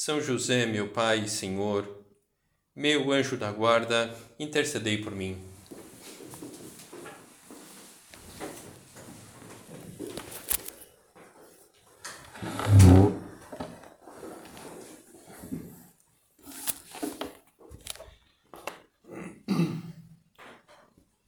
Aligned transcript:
são 0.00 0.20
José, 0.20 0.64
meu 0.64 0.90
Pai 0.90 1.24
e 1.24 1.28
Senhor, 1.28 2.04
meu 2.72 3.10
anjo 3.10 3.36
da 3.36 3.50
guarda, 3.50 4.16
intercedei 4.38 4.98
por 4.98 5.10
mim. 5.12 5.36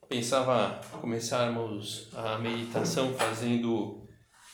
Pensava 0.08 0.80
começarmos 1.00 2.08
a 2.14 2.38
meditação 2.38 3.12
fazendo 3.14 4.06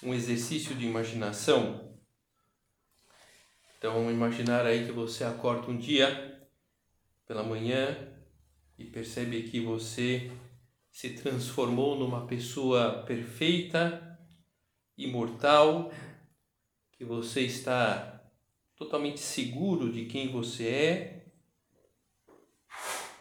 um 0.03 0.14
exercício 0.14 0.75
de 0.75 0.87
imaginação 0.87 1.95
então, 3.87 4.11
imaginar 4.11 4.67
aí 4.67 4.85
que 4.85 4.91
você 4.91 5.23
acorda 5.23 5.71
um 5.71 5.79
dia 5.79 6.45
pela 7.25 7.45
manhã 7.45 7.97
e 8.77 8.84
percebe 8.84 9.45
que 9.45 9.61
você 9.61 10.28
se 10.91 11.11
transformou 11.11 11.97
numa 11.97 12.27
pessoa 12.27 13.05
perfeita, 13.05 14.19
imortal, 14.98 15.93
que 16.91 17.05
você 17.05 17.43
está 17.43 18.28
totalmente 18.75 19.20
seguro 19.20 19.93
de 19.93 20.06
quem 20.06 20.33
você 20.33 20.67
é, 20.67 21.27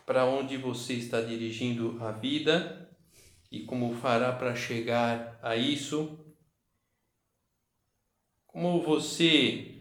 para 0.03 0.25
onde 0.25 0.57
você 0.57 0.93
está 0.93 1.21
dirigindo 1.21 2.03
a 2.03 2.11
vida 2.11 2.89
e 3.51 3.65
como 3.65 3.93
fará 3.93 4.31
para 4.31 4.55
chegar 4.55 5.37
a 5.43 5.55
isso. 5.55 6.19
Como 8.47 8.81
você 8.81 9.74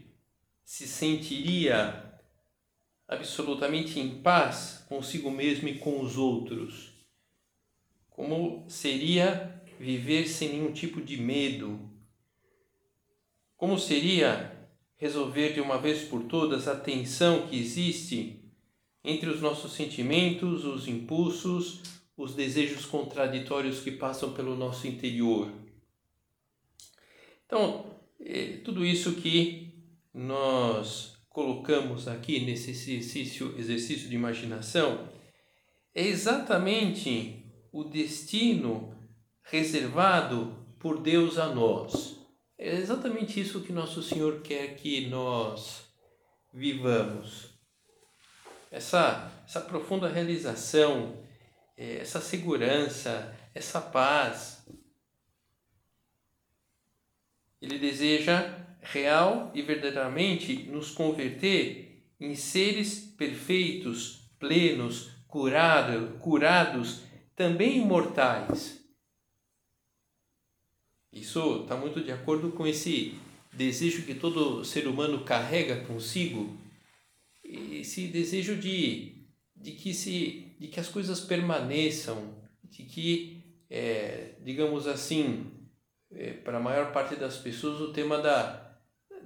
se 0.65 0.87
sentiria 0.87 2.19
absolutamente 3.07 3.99
em 3.99 4.21
paz 4.21 4.83
consigo 4.89 5.29
mesmo 5.29 5.67
e 5.67 5.77
com 5.77 6.01
os 6.01 6.17
outros? 6.17 6.89
Como 8.09 8.65
seria 8.67 9.61
viver 9.79 10.27
sem 10.27 10.49
nenhum 10.49 10.73
tipo 10.73 10.99
de 11.01 11.17
medo? 11.17 11.79
Como 13.55 13.77
seria 13.77 14.51
resolver 14.97 15.53
de 15.53 15.61
uma 15.61 15.77
vez 15.77 16.03
por 16.03 16.23
todas 16.23 16.67
a 16.67 16.75
tensão 16.75 17.47
que 17.47 17.57
existe 17.59 18.41
entre 19.03 19.29
os 19.29 19.41
nossos 19.41 19.73
sentimentos, 19.73 20.65
os 20.65 20.87
impulsos, 20.87 21.81
os 22.17 22.33
desejos 22.33 22.85
contraditórios 22.85 23.81
que 23.81 23.91
passam 23.91 24.33
pelo 24.33 24.55
nosso 24.55 24.87
interior? 24.87 25.51
Então, 27.45 27.85
é 28.19 28.57
tudo 28.63 28.83
isso 28.83 29.15
que 29.15 29.64
nós 30.15 31.17
colocamos 31.29 32.07
aqui 32.07 32.45
nesse 32.45 32.71
exercício, 32.71 33.53
exercício 33.59 34.07
de 34.07 34.15
imaginação 34.15 35.09
é 35.93 36.01
exatamente 36.01 37.45
o 37.71 37.83
destino 37.83 38.97
reservado 39.43 40.65
por 40.79 41.01
Deus 41.01 41.37
a 41.37 41.53
nós. 41.53 42.17
É 42.57 42.75
exatamente 42.75 43.39
isso 43.39 43.61
que 43.61 43.73
nosso 43.73 44.01
Senhor 44.01 44.41
quer 44.41 44.75
que 44.75 45.07
nós 45.07 45.85
vivamos. 46.53 47.53
Essa, 48.71 49.31
essa 49.45 49.59
profunda 49.59 50.07
realização, 50.07 51.21
é, 51.77 51.97
essa 51.97 52.21
segurança, 52.21 53.35
essa 53.53 53.81
paz. 53.81 54.65
Ele 57.61 57.77
deseja 57.77 58.65
real 58.85 59.51
e 59.53 59.61
verdadeiramente 59.61 60.63
nos 60.63 60.91
converter 60.91 62.03
em 62.19 62.35
seres 62.35 62.99
perfeitos, 63.17 64.29
plenos, 64.39 65.09
curado, 65.27 66.17
curados, 66.19 67.01
também 67.35 67.77
imortais. 67.77 68.83
Isso 71.11 71.63
está 71.63 71.75
muito 71.75 72.01
de 72.01 72.11
acordo 72.11 72.51
com 72.51 72.67
esse 72.67 73.17
desejo 73.51 74.05
que 74.05 74.15
todo 74.15 74.63
ser 74.63 74.87
humano 74.87 75.23
carrega 75.23 75.85
consigo, 75.85 76.57
esse 77.43 78.07
desejo 78.07 78.57
de, 78.57 79.25
de, 79.55 79.71
que, 79.71 79.93
se, 79.93 80.55
de 80.59 80.67
que 80.67 80.79
as 80.79 80.89
coisas 80.89 81.21
permaneçam, 81.21 82.35
de 82.63 82.83
que, 82.83 83.43
é, 83.69 84.35
digamos 84.43 84.87
assim, 84.87 85.51
é, 86.11 86.33
para 86.33 86.57
a 86.57 86.61
maior 86.61 86.91
parte 86.91 87.15
das 87.15 87.37
pessoas, 87.37 87.79
o 87.79 87.93
tema 87.93 88.17
da, 88.17 88.64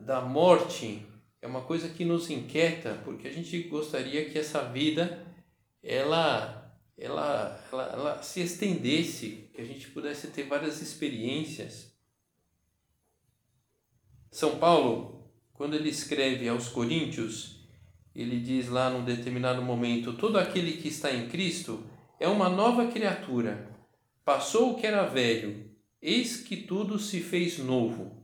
da 0.01 0.21
morte 0.21 1.05
é 1.41 1.47
uma 1.47 1.61
coisa 1.61 1.89
que 1.89 2.03
nos 2.03 2.29
inquieta, 2.29 2.99
porque 3.05 3.27
a 3.27 3.31
gente 3.31 3.61
gostaria 3.63 4.29
que 4.29 4.37
essa 4.37 4.63
vida 4.63 5.25
ela, 5.83 6.75
ela, 6.97 7.63
ela, 7.71 7.83
ela 7.93 8.23
se 8.23 8.41
estendesse, 8.41 9.49
que 9.53 9.61
a 9.61 9.65
gente 9.65 9.89
pudesse 9.89 10.27
ter 10.27 10.43
várias 10.43 10.81
experiências. 10.81 11.95
São 14.31 14.59
Paulo, 14.59 15.31
quando 15.53 15.75
ele 15.75 15.89
escreve 15.89 16.47
aos 16.47 16.67
Coríntios, 16.67 17.67
ele 18.13 18.39
diz 18.39 18.67
lá 18.67 18.89
num 18.89 19.03
determinado 19.03 19.61
momento: 19.61 20.13
todo 20.13 20.37
aquele 20.37 20.73
que 20.73 20.89
está 20.89 21.13
em 21.13 21.29
Cristo 21.29 21.83
é 22.19 22.27
uma 22.27 22.49
nova 22.49 22.87
criatura. 22.87 23.69
Passou 24.25 24.73
o 24.73 24.75
que 24.75 24.85
era 24.85 25.05
velho, 25.05 25.71
eis 26.01 26.41
que 26.41 26.57
tudo 26.57 26.99
se 26.99 27.21
fez 27.21 27.57
novo. 27.57 28.18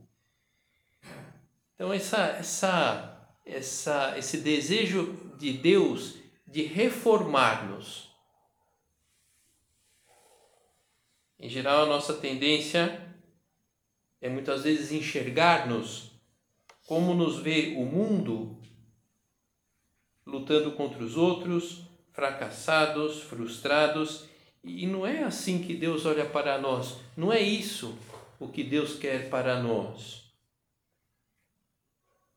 Então 1.76 1.92
essa, 1.92 2.16
essa, 2.16 3.30
essa, 3.44 4.18
esse 4.18 4.38
desejo 4.38 5.14
de 5.38 5.52
Deus 5.52 6.16
de 6.46 6.62
reformar-nos. 6.62 8.10
Em 11.38 11.50
geral, 11.50 11.84
a 11.84 11.86
nossa 11.86 12.14
tendência 12.14 13.14
é 14.22 14.28
muitas 14.30 14.64
vezes 14.64 14.90
enxergar-nos 14.90 16.12
como 16.86 17.12
nos 17.12 17.40
vê 17.40 17.74
o 17.76 17.84
mundo 17.84 18.58
lutando 20.26 20.72
contra 20.72 21.04
os 21.04 21.14
outros, 21.14 21.82
fracassados, 22.12 23.22
frustrados, 23.22 24.24
e 24.64 24.86
não 24.86 25.06
é 25.06 25.22
assim 25.22 25.62
que 25.62 25.74
Deus 25.74 26.06
olha 26.06 26.24
para 26.24 26.58
nós, 26.58 26.96
não 27.16 27.30
é 27.32 27.40
isso 27.40 27.96
o 28.40 28.48
que 28.48 28.64
Deus 28.64 28.98
quer 28.98 29.28
para 29.28 29.62
nós. 29.62 30.25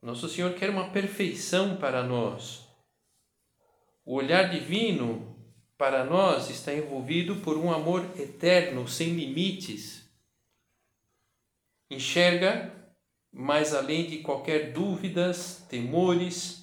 Nosso 0.01 0.29
Senhor 0.29 0.53
quer 0.53 0.69
uma 0.69 0.91
perfeição 0.91 1.75
para 1.77 2.01
nós. 2.03 2.67
O 4.05 4.15
olhar 4.15 4.49
divino 4.49 5.35
para 5.77 6.03
nós 6.03 6.49
está 6.49 6.73
envolvido 6.73 7.37
por 7.37 7.57
um 7.57 7.71
amor 7.71 8.03
eterno, 8.19 8.87
sem 8.87 9.13
limites. 9.13 10.09
Enxerga 11.91 12.73
mais 13.31 13.73
além 13.73 14.07
de 14.07 14.19
qualquer 14.19 14.73
dúvidas, 14.73 15.65
temores, 15.69 16.59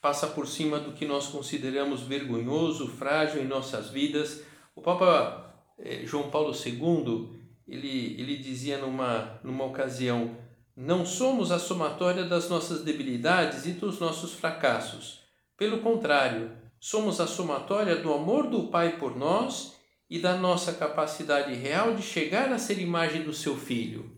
passa 0.00 0.26
por 0.26 0.46
cima 0.46 0.78
do 0.78 0.92
que 0.92 1.06
nós 1.06 1.28
consideramos 1.28 2.02
vergonhoso, 2.02 2.88
frágil 2.88 3.42
em 3.42 3.46
nossas 3.46 3.90
vidas. 3.90 4.44
O 4.74 4.82
Papa 4.82 5.54
eh, 5.78 6.04
João 6.04 6.30
Paulo 6.30 6.52
II, 6.52 7.40
ele, 7.66 8.20
ele 8.20 8.36
dizia 8.36 8.76
numa, 8.76 9.40
numa 9.42 9.64
ocasião, 9.64 10.36
não 10.76 11.06
somos 11.06 11.52
a 11.52 11.58
somatória 11.58 12.24
das 12.24 12.48
nossas 12.48 12.82
debilidades 12.82 13.64
e 13.66 13.72
dos 13.72 14.00
nossos 14.00 14.32
fracassos. 14.34 15.20
Pelo 15.56 15.78
contrário, 15.78 16.50
somos 16.80 17.20
a 17.20 17.26
somatória 17.26 17.96
do 17.96 18.12
amor 18.12 18.48
do 18.48 18.68
Pai 18.68 18.98
por 18.98 19.16
nós 19.16 19.74
e 20.10 20.18
da 20.18 20.36
nossa 20.36 20.72
capacidade 20.72 21.54
real 21.54 21.94
de 21.94 22.02
chegar 22.02 22.52
a 22.52 22.58
ser 22.58 22.80
imagem 22.80 23.22
do 23.22 23.32
seu 23.32 23.56
Filho. 23.56 24.10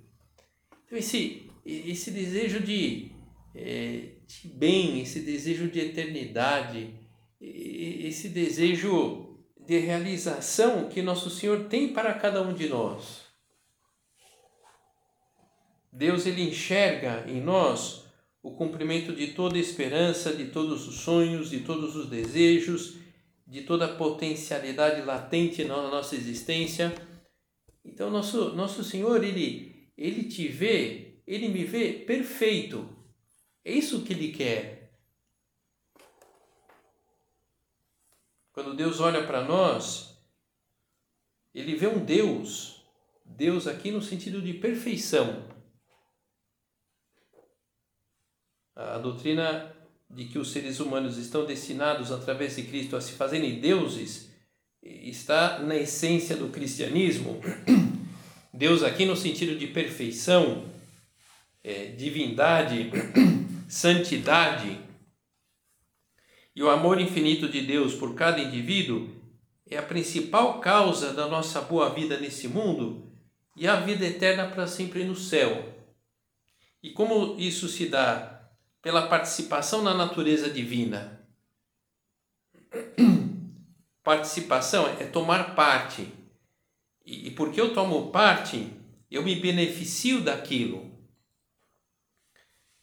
Então, 0.86 0.98
esse, 0.98 1.50
esse 1.64 2.10
desejo 2.10 2.60
de, 2.60 3.12
é, 3.54 4.12
de 4.26 4.48
bem, 4.48 5.00
esse 5.00 5.20
desejo 5.20 5.68
de 5.68 5.80
eternidade, 5.80 6.94
esse 7.40 8.30
desejo 8.30 9.36
de 9.66 9.78
realização 9.78 10.88
que 10.88 11.02
Nosso 11.02 11.28
Senhor 11.28 11.64
tem 11.64 11.92
para 11.92 12.14
cada 12.14 12.40
um 12.40 12.54
de 12.54 12.68
nós. 12.68 13.25
Deus 15.96 16.26
ele 16.26 16.42
enxerga 16.42 17.24
em 17.26 17.40
nós 17.40 18.04
o 18.42 18.54
cumprimento 18.54 19.14
de 19.14 19.28
toda 19.28 19.58
esperança, 19.58 20.34
de 20.34 20.48
todos 20.48 20.86
os 20.86 20.96
sonhos, 20.96 21.48
de 21.48 21.60
todos 21.60 21.96
os 21.96 22.10
desejos, 22.10 22.98
de 23.46 23.62
toda 23.62 23.86
a 23.86 23.96
potencialidade 23.96 25.00
latente 25.00 25.64
na 25.64 25.88
nossa 25.88 26.14
existência. 26.14 26.94
Então, 27.82 28.10
nosso, 28.10 28.54
nosso 28.54 28.84
Senhor, 28.84 29.24
ele, 29.24 29.90
ele 29.96 30.24
te 30.24 30.46
vê, 30.48 31.22
ele 31.26 31.48
me 31.48 31.64
vê 31.64 31.94
perfeito. 31.94 32.86
É 33.64 33.72
isso 33.72 34.02
que 34.02 34.12
ele 34.12 34.32
quer. 34.32 35.00
Quando 38.52 38.76
Deus 38.76 39.00
olha 39.00 39.26
para 39.26 39.42
nós, 39.42 40.22
ele 41.54 41.74
vê 41.74 41.86
um 41.86 42.04
Deus, 42.04 42.84
Deus 43.24 43.66
aqui 43.66 43.90
no 43.90 44.02
sentido 44.02 44.42
de 44.42 44.52
perfeição. 44.52 45.55
A 48.76 48.98
doutrina 48.98 49.74
de 50.10 50.26
que 50.26 50.38
os 50.38 50.52
seres 50.52 50.80
humanos 50.80 51.16
estão 51.16 51.46
destinados 51.46 52.12
através 52.12 52.56
de 52.56 52.62
Cristo 52.64 52.94
a 52.94 53.00
se 53.00 53.12
fazerem 53.12 53.58
deuses 53.58 54.30
está 54.82 55.58
na 55.60 55.74
essência 55.74 56.36
do 56.36 56.48
cristianismo. 56.48 57.40
Deus 58.52 58.82
aqui 58.82 59.06
no 59.06 59.16
sentido 59.16 59.58
de 59.58 59.66
perfeição, 59.66 60.66
é, 61.64 61.86
divindade, 61.86 62.90
santidade. 63.66 64.78
E 66.54 66.62
o 66.62 66.70
amor 66.70 67.00
infinito 67.00 67.48
de 67.48 67.62
Deus 67.62 67.94
por 67.94 68.14
cada 68.14 68.40
indivíduo 68.40 69.10
é 69.68 69.76
a 69.76 69.82
principal 69.82 70.60
causa 70.60 71.12
da 71.12 71.26
nossa 71.26 71.62
boa 71.62 71.88
vida 71.90 72.20
nesse 72.20 72.46
mundo 72.46 73.10
e 73.56 73.66
a 73.66 73.80
vida 73.80 74.06
eterna 74.06 74.46
para 74.48 74.66
sempre 74.66 75.02
no 75.02 75.16
céu. 75.16 75.74
E 76.82 76.90
como 76.90 77.36
isso 77.38 77.68
se 77.68 77.86
dá 77.86 78.35
pela 78.86 79.08
participação 79.08 79.82
na 79.82 79.92
natureza 79.92 80.48
divina. 80.48 81.20
Participação 84.04 84.86
é 85.00 85.04
tomar 85.04 85.56
parte. 85.56 86.06
E, 87.04 87.32
porque 87.32 87.60
eu 87.60 87.74
tomo 87.74 88.12
parte, 88.12 88.72
eu 89.10 89.24
me 89.24 89.34
beneficio 89.34 90.20
daquilo. 90.20 90.88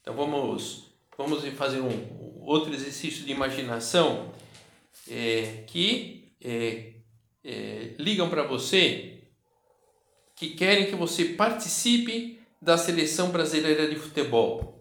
Então 0.02 0.14
vamos, 0.14 0.94
vamos 1.18 1.42
fazer 1.56 1.80
um 1.80 2.42
outro 2.42 2.74
exercício 2.74 3.24
de 3.24 3.32
imaginação 3.32 4.34
é, 5.10 5.64
que 5.68 6.36
é, 6.42 6.96
é, 7.46 7.96
ligam 7.98 8.30
para 8.30 8.44
você 8.44 9.24
que 10.36 10.50
querem 10.50 10.88
que 10.88 10.98
você 10.98 11.24
participe 11.24 12.42
da 12.62 12.78
seleção 12.78 13.32
brasileira 13.32 13.88
de 13.88 13.96
futebol. 13.96 14.73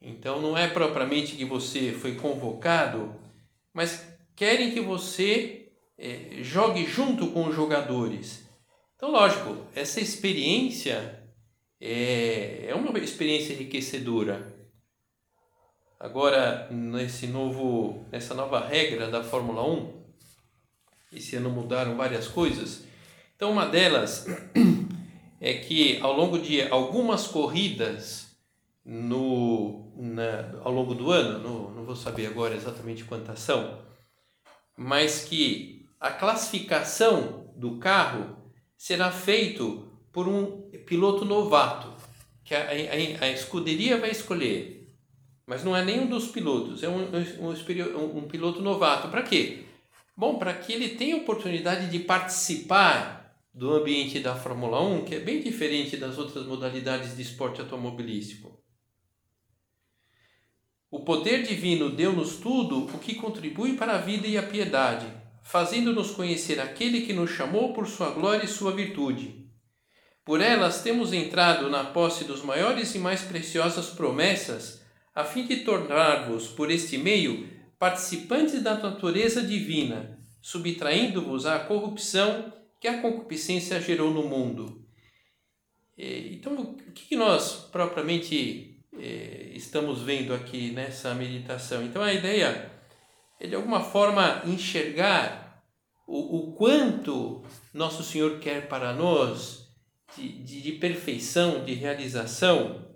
Então 0.00 0.40
não 0.40 0.56
é 0.56 0.68
propriamente 0.68 1.36
que 1.36 1.44
você 1.44 1.92
foi 1.92 2.14
convocado, 2.14 3.14
mas 3.72 4.06
querem 4.36 4.70
que 4.70 4.80
você 4.80 5.68
é, 5.98 6.42
jogue 6.42 6.86
junto 6.86 7.28
com 7.28 7.48
os 7.48 7.54
jogadores. 7.54 8.46
Então, 8.96 9.10
lógico, 9.10 9.56
essa 9.74 10.00
experiência 10.00 11.22
é, 11.80 12.66
é 12.68 12.74
uma 12.74 12.96
experiência 12.98 13.52
enriquecedora. 13.52 14.56
Agora, 15.98 16.68
nesse 16.70 17.26
novo, 17.26 18.04
nessa 18.10 18.34
nova 18.34 18.64
regra 18.64 19.08
da 19.08 19.22
Fórmula 19.22 19.68
1, 19.68 19.98
esse 21.12 21.36
ano 21.36 21.50
mudaram 21.50 21.96
várias 21.96 22.28
coisas. 22.28 22.84
Então, 23.34 23.50
uma 23.50 23.66
delas 23.66 24.26
é 25.40 25.54
que 25.54 25.98
ao 26.00 26.12
longo 26.12 26.38
de 26.38 26.62
algumas 26.62 27.26
corridas 27.26 28.27
no 28.84 29.92
na, 29.96 30.60
ao 30.62 30.72
longo 30.72 30.94
do 30.94 31.10
ano, 31.10 31.38
não, 31.40 31.70
não 31.74 31.84
vou 31.84 31.96
saber 31.96 32.26
agora 32.26 32.54
exatamente 32.54 33.04
quantas 33.04 33.40
são, 33.40 33.82
mas 34.76 35.24
que 35.24 35.86
a 36.00 36.10
classificação 36.10 37.52
do 37.56 37.78
carro 37.78 38.36
será 38.76 39.10
feito 39.10 39.90
por 40.12 40.28
um 40.28 40.70
piloto 40.86 41.24
novato, 41.24 41.92
que 42.44 42.54
a, 42.54 42.60
a, 42.60 43.24
a 43.24 43.30
escuderia 43.30 43.98
vai 43.98 44.10
escolher, 44.10 44.94
mas 45.46 45.64
não 45.64 45.76
é 45.76 45.84
nenhum 45.84 46.06
dos 46.06 46.28
pilotos, 46.28 46.82
é 46.82 46.88
um, 46.88 47.08
um, 47.40 48.18
um 48.18 48.28
piloto 48.28 48.62
novato. 48.62 49.08
Para 49.08 49.22
quê? 49.22 49.64
Bom, 50.16 50.38
para 50.38 50.54
que 50.54 50.72
ele 50.72 50.90
tenha 50.90 51.16
oportunidade 51.16 51.90
de 51.90 52.00
participar 52.00 53.34
do 53.52 53.72
ambiente 53.72 54.20
da 54.20 54.34
Fórmula 54.36 54.80
1, 54.80 55.04
que 55.04 55.14
é 55.14 55.20
bem 55.20 55.40
diferente 55.40 55.96
das 55.96 56.18
outras 56.18 56.46
modalidades 56.46 57.16
de 57.16 57.22
esporte 57.22 57.60
automobilístico. 57.60 58.57
O 60.90 61.00
poder 61.00 61.42
divino 61.42 61.90
deu-nos 61.90 62.36
tudo 62.36 62.86
o 62.86 62.98
que 62.98 63.14
contribui 63.14 63.74
para 63.74 63.96
a 63.96 63.98
vida 63.98 64.26
e 64.26 64.38
a 64.38 64.42
piedade, 64.42 65.06
fazendo-nos 65.42 66.12
conhecer 66.12 66.58
aquele 66.60 67.02
que 67.02 67.12
nos 67.12 67.30
chamou 67.30 67.74
por 67.74 67.86
sua 67.86 68.10
glória 68.10 68.44
e 68.44 68.48
sua 68.48 68.72
virtude. 68.72 69.46
Por 70.24 70.40
elas 70.40 70.82
temos 70.82 71.12
entrado 71.12 71.68
na 71.68 71.84
posse 71.84 72.24
dos 72.24 72.42
maiores 72.42 72.94
e 72.94 72.98
mais 72.98 73.20
preciosas 73.20 73.90
promessas, 73.90 74.82
a 75.14 75.24
fim 75.24 75.46
de 75.46 75.58
tornar-vos, 75.58 76.48
por 76.48 76.70
este 76.70 76.96
meio, 76.96 77.48
participantes 77.78 78.62
da 78.62 78.74
natureza 78.78 79.42
divina, 79.42 80.18
subtraindo-vos 80.40 81.44
à 81.44 81.58
corrupção 81.58 82.52
que 82.80 82.88
a 82.88 83.02
concupiscência 83.02 83.80
gerou 83.80 84.10
no 84.10 84.22
mundo. 84.22 84.86
Então, 85.96 86.54
o 86.54 86.92
que 86.92 87.16
nós 87.16 87.68
propriamente 87.70 88.77
estamos 88.92 90.02
vendo 90.02 90.34
aqui 90.34 90.70
nessa 90.70 91.14
meditação. 91.14 91.82
Então 91.84 92.02
a 92.02 92.12
ideia 92.12 92.70
é 93.40 93.46
de 93.46 93.54
alguma 93.54 93.80
forma 93.80 94.42
enxergar 94.46 95.62
o, 96.06 96.38
o 96.38 96.52
quanto 96.52 97.44
Nosso 97.72 98.02
Senhor 98.02 98.38
quer 98.38 98.68
para 98.68 98.92
nós 98.92 99.68
de, 100.16 100.42
de, 100.42 100.62
de 100.62 100.72
perfeição, 100.72 101.64
de 101.64 101.74
realização. 101.74 102.86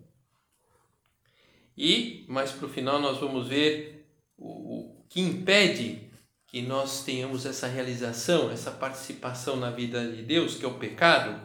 E 1.77 2.25
mais 2.29 2.53
para 2.53 2.67
o 2.67 2.71
final 2.71 3.01
nós 3.01 3.19
vamos 3.19 3.49
ver 3.49 4.07
o, 4.37 5.01
o 5.01 5.07
que 5.09 5.21
impede 5.21 6.11
que 6.47 6.61
nós 6.61 7.03
tenhamos 7.03 7.47
essa 7.47 7.67
realização, 7.67 8.51
essa 8.51 8.71
participação 8.71 9.57
na 9.57 9.71
vida 9.71 10.07
de 10.11 10.23
Deus, 10.23 10.57
que 10.57 10.65
é 10.65 10.69
o 10.69 10.79
pecado. 10.79 11.41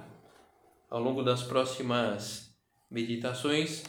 Ao 0.89 1.01
longo 1.01 1.21
das 1.21 1.43
próximas 1.43 2.53
meditações, 2.89 3.83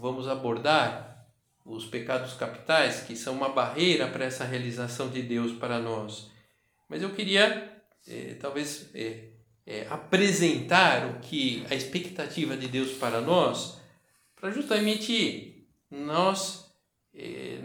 vamos 0.00 0.28
abordar 0.28 1.26
os 1.64 1.84
pecados 1.84 2.34
capitais, 2.34 3.00
que 3.00 3.16
são 3.16 3.34
uma 3.34 3.48
barreira 3.48 4.06
para 4.06 4.24
essa 4.24 4.44
realização 4.44 5.08
de 5.08 5.22
Deus 5.22 5.52
para 5.52 5.80
nós. 5.80 6.30
Mas 6.88 7.02
eu 7.02 7.10
queria, 7.10 7.82
eh, 8.06 8.36
talvez, 8.40 8.88
eh, 8.94 9.30
eh, 9.66 9.86
apresentar 9.90 11.06
o 11.06 11.18
que 11.18 11.66
a 11.68 11.74
expectativa 11.74 12.56
de 12.56 12.68
Deus 12.68 12.92
para 12.92 13.20
nós, 13.20 13.80
para 14.36 14.50
justamente 14.50 15.66
nós 15.90 16.64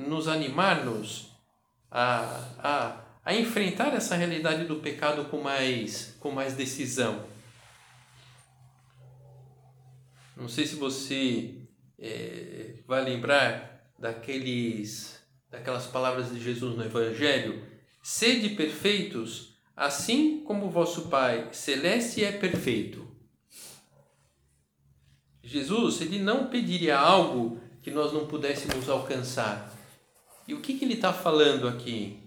nos 0.08 0.30
animarmos 0.30 1.32
a, 1.92 2.48
a, 2.58 3.02
a 3.26 3.36
enfrentar 3.36 3.94
essa 3.94 4.16
realidade 4.16 4.64
do 4.64 4.78
pecado 4.78 5.26
com 5.26 5.42
mais, 5.42 6.16
com 6.22 6.32
mais 6.32 6.54
decisão. 6.54 7.26
Não 10.38 10.48
sei 10.48 10.66
se 10.66 10.76
você 10.76 11.61
é, 12.02 12.74
vai 12.88 13.04
lembrar 13.04 13.94
daqueles, 14.00 15.22
daquelas 15.50 15.86
palavras 15.86 16.32
de 16.34 16.42
Jesus 16.42 16.76
no 16.76 16.84
Evangelho: 16.84 17.64
sede 18.02 18.50
perfeitos, 18.56 19.54
assim 19.76 20.44
como 20.44 20.72
vosso 20.72 21.08
Pai 21.10 21.50
celeste 21.54 22.24
é 22.26 22.32
perfeito. 22.32 23.08
Jesus 25.44 26.02
ele 26.02 26.20
não 26.20 26.48
pediria 26.48 26.98
algo 26.98 27.62
que 27.82 27.92
nós 27.92 28.12
não 28.12 28.28
pudéssemos 28.28 28.90
alcançar. 28.90 29.72
E 30.48 30.54
o 30.54 30.62
que, 30.62 30.78
que 30.78 30.86
ele 30.86 30.96
está 30.96 31.14
falando 31.14 31.68
aqui? 31.68 32.20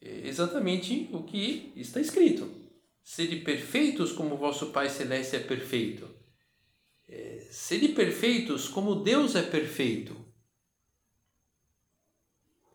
É 0.00 0.26
exatamente 0.26 1.08
o 1.12 1.22
que 1.22 1.72
está 1.76 2.00
escrito. 2.00 2.50
Sede 3.02 3.36
perfeitos 3.36 4.12
como 4.12 4.36
vosso 4.36 4.66
Pai 4.66 4.88
Celeste 4.88 5.36
é 5.36 5.40
perfeito 5.40 6.13
sede 7.54 7.90
perfeitos 7.90 8.68
como 8.68 8.96
Deus 8.96 9.36
é 9.36 9.42
perfeito. 9.42 10.16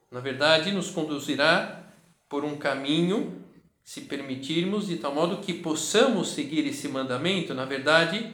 Na 0.09 0.21
verdade, 0.21 0.71
nos 0.71 0.89
conduzirá 0.89 1.93
por 2.29 2.45
um 2.45 2.57
caminho, 2.57 3.43
se 3.83 4.01
permitirmos, 4.01 4.88
de 4.88 4.95
tal 4.95 5.13
modo 5.13 5.41
que 5.41 5.53
possamos 5.53 6.29
seguir 6.29 6.65
esse 6.65 6.88
mandamento. 6.88 7.53
Na 7.53 7.65
verdade, 7.65 8.33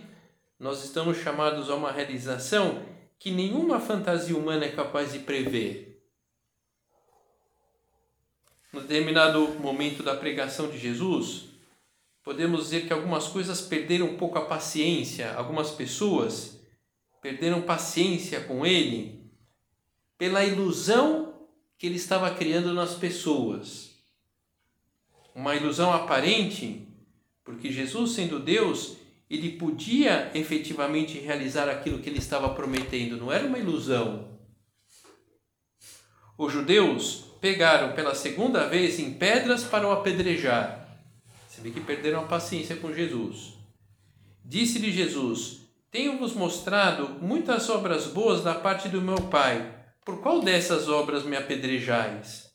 nós 0.60 0.84
estamos 0.86 1.18
chamados 1.18 1.68
a 1.68 1.75
uma 1.75 1.92
realização 1.92 2.86
que 3.18 3.32
nenhuma 3.32 3.80
fantasia 3.80 4.38
humana 4.38 4.66
é 4.66 4.72
capaz 4.72 5.14
de 5.14 5.20
prever. 5.20 6.00
No 8.72 8.82
determinado 8.82 9.48
momento 9.60 10.04
da 10.04 10.16
pregação 10.16 10.70
de 10.70 10.78
Jesus, 10.78 11.55
podemos 12.25 12.63
dizer 12.63 12.88
que 12.88 12.91
algumas 12.91 13.27
coisas 13.27 13.62
perderam 13.62 14.08
um 14.08 14.17
pouco 14.17 14.39
a 14.39 14.46
paciência, 14.46 15.32
algumas 15.36 15.70
pessoas 15.70 16.60
perderam 17.22 17.62
paciência 17.62 18.41
com 18.41 18.65
ele 18.65 19.32
pela 20.17 20.44
ilusão 20.44 21.48
que 21.77 21.86
ele 21.86 21.98
estava 21.98 22.32
criando 22.32 22.74
nas 22.74 22.96
pessoas. 22.96 23.91
Uma 25.36 25.55
ilusão 25.55 25.94
aparente, 25.94 26.88
porque 27.44 27.72
Jesus, 27.72 28.12
sendo 28.12 28.39
Deus, 28.39 28.98
ele 29.29 29.51
podia 29.51 30.32
efetivamente 30.34 31.20
realizar 31.20 31.70
aquilo 31.70 32.00
que 32.00 32.10
ele 32.10 32.20
estava 32.20 32.50
prometendo, 32.55 33.17
não 33.17 33.32
era 33.32 33.46
uma 33.46 33.60
ilusão. 33.60 34.39
Os 36.38 36.51
judeus 36.51 37.25
pegaram 37.39 37.94
pela 37.94 38.15
segunda 38.15 38.67
vez 38.67 39.00
em 39.00 39.13
pedras 39.13 39.63
para 39.63 39.88
o 39.88 39.91
apedrejar. 39.91 40.85
Você 41.56 41.62
vê 41.62 41.72
que 41.72 41.80
perderam 41.80 42.20
a 42.20 42.28
paciência 42.28 42.76
com 42.76 42.94
Jesus. 42.94 43.54
Disse-lhe 44.44 44.92
Jesus: 44.92 45.62
Tenho-vos 45.90 46.34
mostrado 46.34 47.08
muitas 47.22 47.70
obras 47.70 48.08
boas 48.08 48.44
da 48.44 48.54
parte 48.54 48.90
do 48.90 49.02
meu 49.02 49.16
Pai. 49.16 49.74
Por 50.04 50.22
qual 50.22 50.42
dessas 50.42 50.90
obras 50.90 51.24
me 51.24 51.38
apedrejais? 51.38 52.52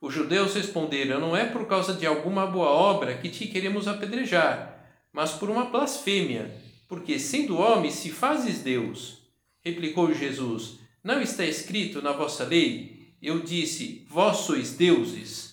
Os 0.00 0.14
judeus 0.14 0.54
responderam: 0.54 1.20
Não 1.20 1.36
é 1.36 1.44
por 1.44 1.66
causa 1.66 1.92
de 1.92 2.06
alguma 2.06 2.46
boa 2.46 2.70
obra 2.70 3.18
que 3.18 3.28
te 3.28 3.46
queremos 3.48 3.86
apedrejar, 3.86 4.82
mas 5.12 5.32
por 5.32 5.50
uma 5.50 5.66
blasfêmia, 5.66 6.50
porque 6.88 7.18
sendo 7.18 7.58
homem 7.58 7.90
se 7.90 8.10
fazes 8.10 8.62
Deus. 8.62 9.18
Replicou 9.62 10.14
Jesus: 10.14 10.78
Não 11.04 11.20
está 11.20 11.44
escrito 11.44 12.00
na 12.00 12.12
vossa 12.12 12.44
lei 12.44 12.96
eu 13.22 13.40
disse, 13.40 14.06
vós 14.08 14.38
sois 14.38 14.72
deuses. 14.72 15.45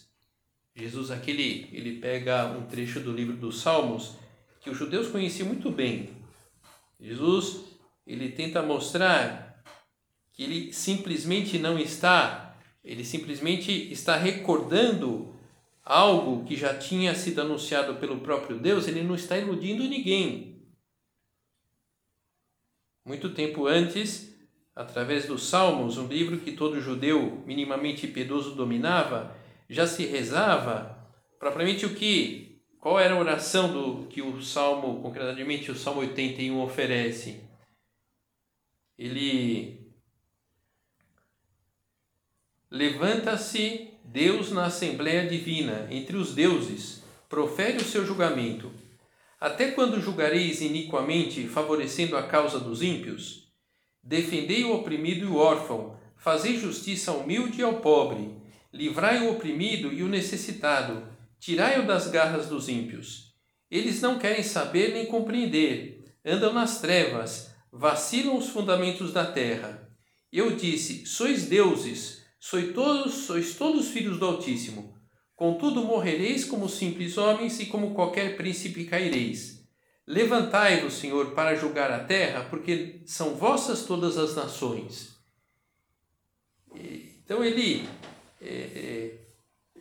Jesus 0.75 1.11
aqui 1.11 1.31
ele, 1.31 1.69
ele 1.71 1.99
pega 1.99 2.47
um 2.47 2.65
trecho 2.65 2.99
do 2.99 3.11
livro 3.11 3.35
dos 3.35 3.61
Salmos 3.61 4.15
que 4.61 4.69
os 4.69 4.77
judeus 4.77 5.07
conheciam 5.09 5.47
muito 5.47 5.69
bem. 5.69 6.09
Jesus 6.99 7.65
ele 8.07 8.29
tenta 8.29 8.61
mostrar 8.61 9.63
que 10.31 10.43
ele 10.43 10.73
simplesmente 10.73 11.59
não 11.59 11.77
está, 11.77 12.57
ele 12.83 13.05
simplesmente 13.05 13.71
está 13.91 14.15
recordando 14.15 15.33
algo 15.83 16.45
que 16.45 16.55
já 16.55 16.77
tinha 16.77 17.13
sido 17.13 17.41
anunciado 17.41 17.95
pelo 17.95 18.19
próprio 18.19 18.57
Deus, 18.57 18.87
ele 18.87 19.03
não 19.03 19.15
está 19.15 19.37
iludindo 19.37 19.83
ninguém. 19.83 20.53
Muito 23.05 23.29
tempo 23.31 23.67
antes, 23.67 24.33
através 24.73 25.25
dos 25.25 25.43
Salmos, 25.43 25.97
um 25.97 26.07
livro 26.07 26.39
que 26.39 26.53
todo 26.53 26.79
judeu 26.79 27.43
minimamente 27.45 28.07
piedoso 28.07 28.55
dominava, 28.55 29.35
já 29.73 29.87
se 29.87 30.05
rezava 30.05 30.97
propriamente 31.39 31.85
o 31.85 31.93
que 31.95 32.53
qual 32.83 32.99
era 32.99 33.13
a 33.13 33.17
oração 33.17 33.71
do 33.71 34.07
que 34.07 34.21
o 34.21 34.41
Salmo, 34.41 35.01
concretamente 35.01 35.71
o 35.71 35.75
Salmo 35.75 36.01
81 36.01 36.59
oferece? 36.61 37.39
Ele 38.99 39.89
levanta-se 42.69 43.93
Deus 44.03 44.51
na 44.51 44.65
assembleia 44.65 45.25
divina 45.25 45.87
entre 45.89 46.17
os 46.17 46.35
deuses, 46.35 47.01
profere 47.29 47.77
o 47.77 47.85
seu 47.85 48.05
julgamento. 48.05 48.69
Até 49.39 49.71
quando 49.71 50.01
julgareis 50.01 50.61
iniquamente, 50.61 51.47
favorecendo 51.47 52.17
a 52.17 52.23
causa 52.23 52.59
dos 52.59 52.81
ímpios? 52.81 53.47
Defendei 54.03 54.65
o 54.65 54.75
oprimido 54.75 55.23
e 55.23 55.29
o 55.29 55.37
órfão, 55.37 55.97
fazei 56.17 56.59
justiça 56.59 57.13
humilde 57.13 57.61
e 57.61 57.63
ao 57.63 57.75
pobre, 57.79 58.42
livrai 58.73 59.19
o 59.21 59.31
oprimido 59.31 59.93
e 59.93 60.01
o 60.01 60.09
necessitado, 60.09 61.07
tirai-o 61.39 61.85
das 61.85 62.07
garras 62.07 62.47
dos 62.47 62.67
ímpios. 62.67 63.35
Eles 63.69 64.01
não 64.01 64.17
querem 64.17 64.43
saber 64.43 64.93
nem 64.93 65.05
compreender, 65.05 66.03
andam 66.25 66.51
nas 66.51 66.81
trevas, 66.81 67.53
vacilam 67.71 68.37
os 68.37 68.49
fundamentos 68.49 69.13
da 69.13 69.25
terra. 69.25 69.89
Eu 70.31 70.55
disse: 70.55 71.05
Sois 71.05 71.45
deuses, 71.45 72.25
sois 72.39 72.73
todos, 72.73 73.13
sois 73.13 73.55
todos 73.55 73.89
filhos 73.89 74.17
do 74.17 74.25
Altíssimo. 74.25 74.93
Contudo, 75.35 75.83
morrereis 75.83 76.45
como 76.45 76.69
simples 76.69 77.17
homens 77.17 77.59
e 77.59 77.65
como 77.65 77.93
qualquer 77.93 78.37
príncipe 78.37 78.85
caireis. 78.85 79.63
Levantai-vos, 80.05 80.93
Senhor, 80.93 81.31
para 81.31 81.55
julgar 81.55 81.91
a 81.91 82.03
terra, 82.03 82.45
porque 82.49 83.01
são 83.05 83.35
vossas 83.35 83.85
todas 83.85 84.17
as 84.17 84.35
nações. 84.35 85.17
Então 86.75 87.43
ele, 87.43 87.87
é, 88.43 89.19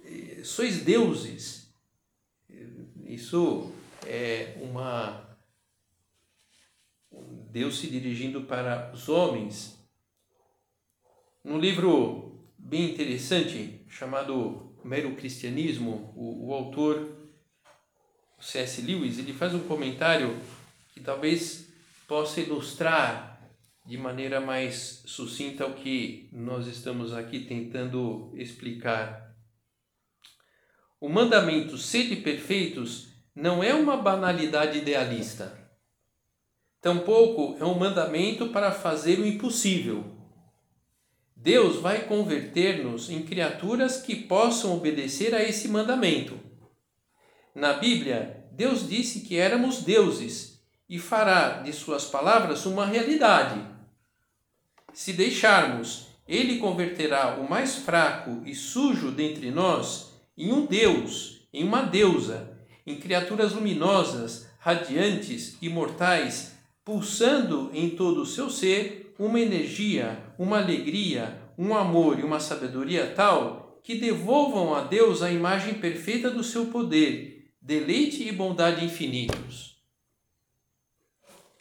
é, 0.04 0.40
é, 0.40 0.44
sois 0.44 0.82
deuses. 0.82 1.72
Isso 3.04 3.72
é 4.06 4.56
uma 4.60 5.32
Deus 7.50 7.78
se 7.78 7.88
dirigindo 7.88 8.44
para 8.44 8.90
os 8.94 9.08
homens. 9.08 9.78
Num 11.44 11.58
livro 11.58 12.46
bem 12.56 12.90
interessante 12.90 13.84
chamado 13.88 14.74
Mero 14.82 15.14
Cristianismo, 15.16 16.14
o, 16.16 16.48
o 16.48 16.54
autor 16.54 17.22
C.S. 18.40 18.80
Lewis, 18.80 19.18
ele 19.18 19.32
faz 19.32 19.54
um 19.54 19.60
comentário 19.68 20.36
que 20.94 21.00
talvez 21.00 21.68
possa 22.08 22.40
ilustrar 22.40 23.31
de 23.84 23.98
maneira 23.98 24.40
mais 24.40 25.02
sucinta 25.06 25.66
o 25.66 25.74
que 25.74 26.28
nós 26.32 26.66
estamos 26.66 27.12
aqui 27.12 27.40
tentando 27.40 28.32
explicar. 28.36 29.34
O 31.00 31.08
mandamento 31.08 31.76
sede 31.76 32.16
perfeitos 32.16 33.08
não 33.34 33.62
é 33.62 33.74
uma 33.74 33.96
banalidade 33.96 34.78
idealista. 34.78 35.58
Tampouco 36.80 37.56
é 37.60 37.64
um 37.64 37.78
mandamento 37.78 38.50
para 38.50 38.70
fazer 38.70 39.18
o 39.18 39.26
impossível. 39.26 40.04
Deus 41.34 41.76
vai 41.76 42.06
converter-nos 42.06 43.10
em 43.10 43.22
criaturas 43.24 44.00
que 44.00 44.14
possam 44.14 44.76
obedecer 44.76 45.34
a 45.34 45.42
esse 45.42 45.66
mandamento. 45.66 46.38
Na 47.52 47.72
Bíblia, 47.72 48.46
Deus 48.52 48.88
disse 48.88 49.22
que 49.22 49.36
éramos 49.36 49.82
deuses 49.82 50.62
e 50.88 51.00
fará 51.00 51.62
de 51.62 51.72
suas 51.72 52.04
palavras 52.04 52.64
uma 52.64 52.86
realidade. 52.86 53.71
Se 54.92 55.12
deixarmos, 55.12 56.08
ele 56.26 56.58
converterá 56.58 57.36
o 57.36 57.48
mais 57.48 57.76
fraco 57.76 58.42
e 58.44 58.54
sujo 58.54 59.10
dentre 59.10 59.50
nós 59.50 60.12
em 60.36 60.52
um 60.52 60.66
Deus, 60.66 61.46
em 61.52 61.64
uma 61.64 61.82
deusa, 61.82 62.56
em 62.86 62.96
criaturas 62.96 63.52
luminosas, 63.52 64.48
radiantes, 64.58 65.56
imortais, 65.60 66.52
pulsando 66.84 67.70
em 67.72 67.90
todo 67.90 68.22
o 68.22 68.26
seu 68.26 68.50
ser 68.50 69.14
uma 69.18 69.40
energia, 69.40 70.18
uma 70.38 70.58
alegria, 70.58 71.40
um 71.56 71.74
amor 71.74 72.18
e 72.18 72.22
uma 72.22 72.40
sabedoria 72.40 73.12
tal 73.14 73.80
que 73.82 73.96
devolvam 73.96 74.74
a 74.74 74.82
Deus 74.82 75.22
a 75.22 75.30
imagem 75.30 75.74
perfeita 75.74 76.30
do 76.30 76.42
seu 76.42 76.66
poder 76.66 77.32
deleite 77.60 78.26
e 78.26 78.32
bondade 78.32 78.84
infinitos. 78.84 79.76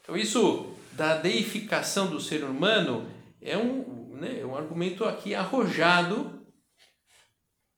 Então, 0.02 0.18
isso 0.18 0.74
da 0.94 1.16
deificação 1.16 2.10
do 2.10 2.20
ser 2.20 2.44
humano 2.44 3.08
é 3.42 3.58
um, 3.58 4.16
né, 4.16 4.46
um 4.46 4.56
argumento 4.56 5.04
aqui 5.04 5.34
arrojado 5.34 6.46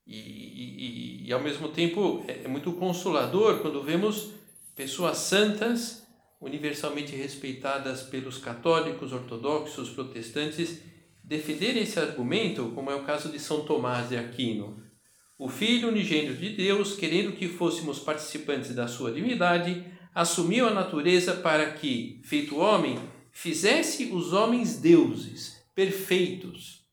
e, 0.05 0.17
e, 0.17 1.27
e, 1.27 1.33
ao 1.33 1.41
mesmo 1.41 1.69
tempo 1.69 2.25
é, 2.27 2.43
é 2.43 2.47
muito 2.47 2.73
consolador 2.73 3.59
quando 3.59 3.81
vemos 3.81 4.31
pessoas 4.75 5.17
santas, 5.17 6.05
universalmente 6.41 7.15
respeitadas 7.15 8.03
pelos 8.03 8.37
católicos, 8.37 9.13
ortodoxos, 9.13 9.89
protestantes, 9.91 10.81
defenderem 11.23 11.83
esse 11.83 11.97
argumento, 11.97 12.71
como 12.75 12.91
é 12.91 12.95
o 12.95 13.03
caso 13.03 13.29
de 13.29 13.39
São 13.39 13.63
Tomás 13.63 14.09
de 14.09 14.17
Aquino. 14.17 14.83
O 15.39 15.47
Filho 15.47 15.87
unigênito 15.87 16.33
de 16.33 16.49
Deus, 16.49 16.95
querendo 16.95 17.31
que 17.31 17.47
fôssemos 17.47 17.99
participantes 17.99 18.75
da 18.75 18.87
sua 18.87 19.11
divindade, 19.11 19.85
assumiu 20.13 20.67
a 20.67 20.73
natureza 20.73 21.33
para 21.35 21.71
que, 21.71 22.21
feito 22.25 22.57
homem, 22.57 22.99
fizesse 23.33 24.05
os 24.13 24.31
homens 24.31 24.77
deuses, 24.77 25.61
perfeitos. 25.75 26.83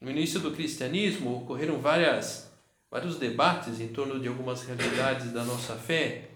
No 0.00 0.10
início 0.10 0.40
do 0.40 0.50
cristianismo 0.50 1.36
ocorreram 1.36 1.78
várias, 1.78 2.50
vários 2.90 3.16
debates 3.16 3.80
em 3.80 3.88
torno 3.88 4.18
de 4.18 4.26
algumas 4.26 4.62
realidades 4.62 5.30
da 5.30 5.44
nossa 5.44 5.76
fé. 5.76 6.30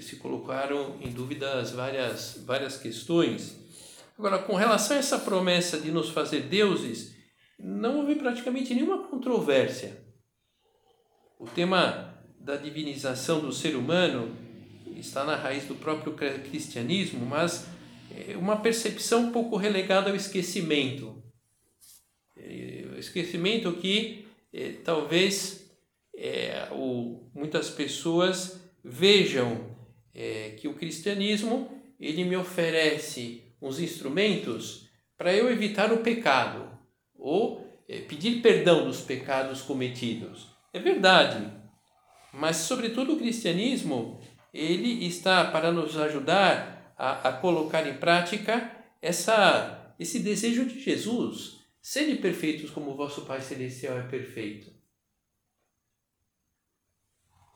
Se 0.00 0.16
colocaram 0.16 0.98
em 1.00 1.12
dúvidas 1.12 1.70
várias, 1.70 2.42
várias 2.44 2.76
questões. 2.76 3.56
Agora, 4.18 4.38
com 4.38 4.56
relação 4.56 4.96
a 4.96 5.00
essa 5.00 5.18
promessa 5.18 5.80
de 5.80 5.92
nos 5.92 6.10
fazer 6.10 6.42
deuses, 6.42 7.14
não 7.58 7.98
houve 7.98 8.16
praticamente 8.16 8.74
nenhuma 8.74 9.06
controvérsia. 9.06 10.04
O 11.38 11.46
tema 11.46 12.20
da 12.38 12.56
divinização 12.56 13.40
do 13.40 13.52
ser 13.52 13.76
humano 13.76 14.36
está 15.00 15.24
na 15.24 15.36
raiz 15.36 15.64
do 15.64 15.74
próprio 15.74 16.14
cristianismo, 16.14 17.24
mas 17.26 17.66
é 18.10 18.36
uma 18.36 18.56
percepção 18.56 19.26
um 19.26 19.32
pouco 19.32 19.56
relegada 19.56 20.10
ao 20.10 20.16
esquecimento. 20.16 21.22
É, 22.36 22.86
o 22.92 22.98
esquecimento 22.98 23.72
que 23.72 24.26
é, 24.52 24.72
talvez 24.84 25.70
é, 26.16 26.68
o, 26.72 27.30
muitas 27.34 27.70
pessoas 27.70 28.60
vejam 28.82 29.76
é, 30.14 30.50
que 30.58 30.66
o 30.66 30.74
cristianismo 30.74 31.70
ele 31.98 32.24
me 32.24 32.36
oferece 32.36 33.42
uns 33.60 33.78
instrumentos 33.78 34.88
para 35.16 35.34
eu 35.34 35.50
evitar 35.50 35.92
o 35.92 35.98
pecado 35.98 36.70
ou 37.14 37.68
pedir 38.08 38.40
perdão 38.40 38.86
dos 38.86 39.00
pecados 39.00 39.60
cometidos. 39.60 40.46
É 40.72 40.78
verdade, 40.78 41.52
mas 42.32 42.56
sobretudo 42.56 43.14
o 43.14 43.18
cristianismo 43.18 44.19
ele 44.52 45.06
está 45.06 45.50
para 45.50 45.70
nos 45.70 45.96
ajudar 45.96 46.94
a, 46.98 47.28
a 47.28 47.32
colocar 47.32 47.86
em 47.86 47.94
prática 47.98 48.70
essa, 49.00 49.94
esse 49.98 50.18
desejo 50.18 50.66
de 50.66 50.78
Jesus, 50.78 51.60
sede 51.80 52.16
perfeitos 52.16 52.70
como 52.70 52.90
o 52.90 52.96
vosso 52.96 53.22
Pai 53.22 53.40
Celestial 53.40 53.98
é 53.98 54.02
perfeito. 54.02 54.70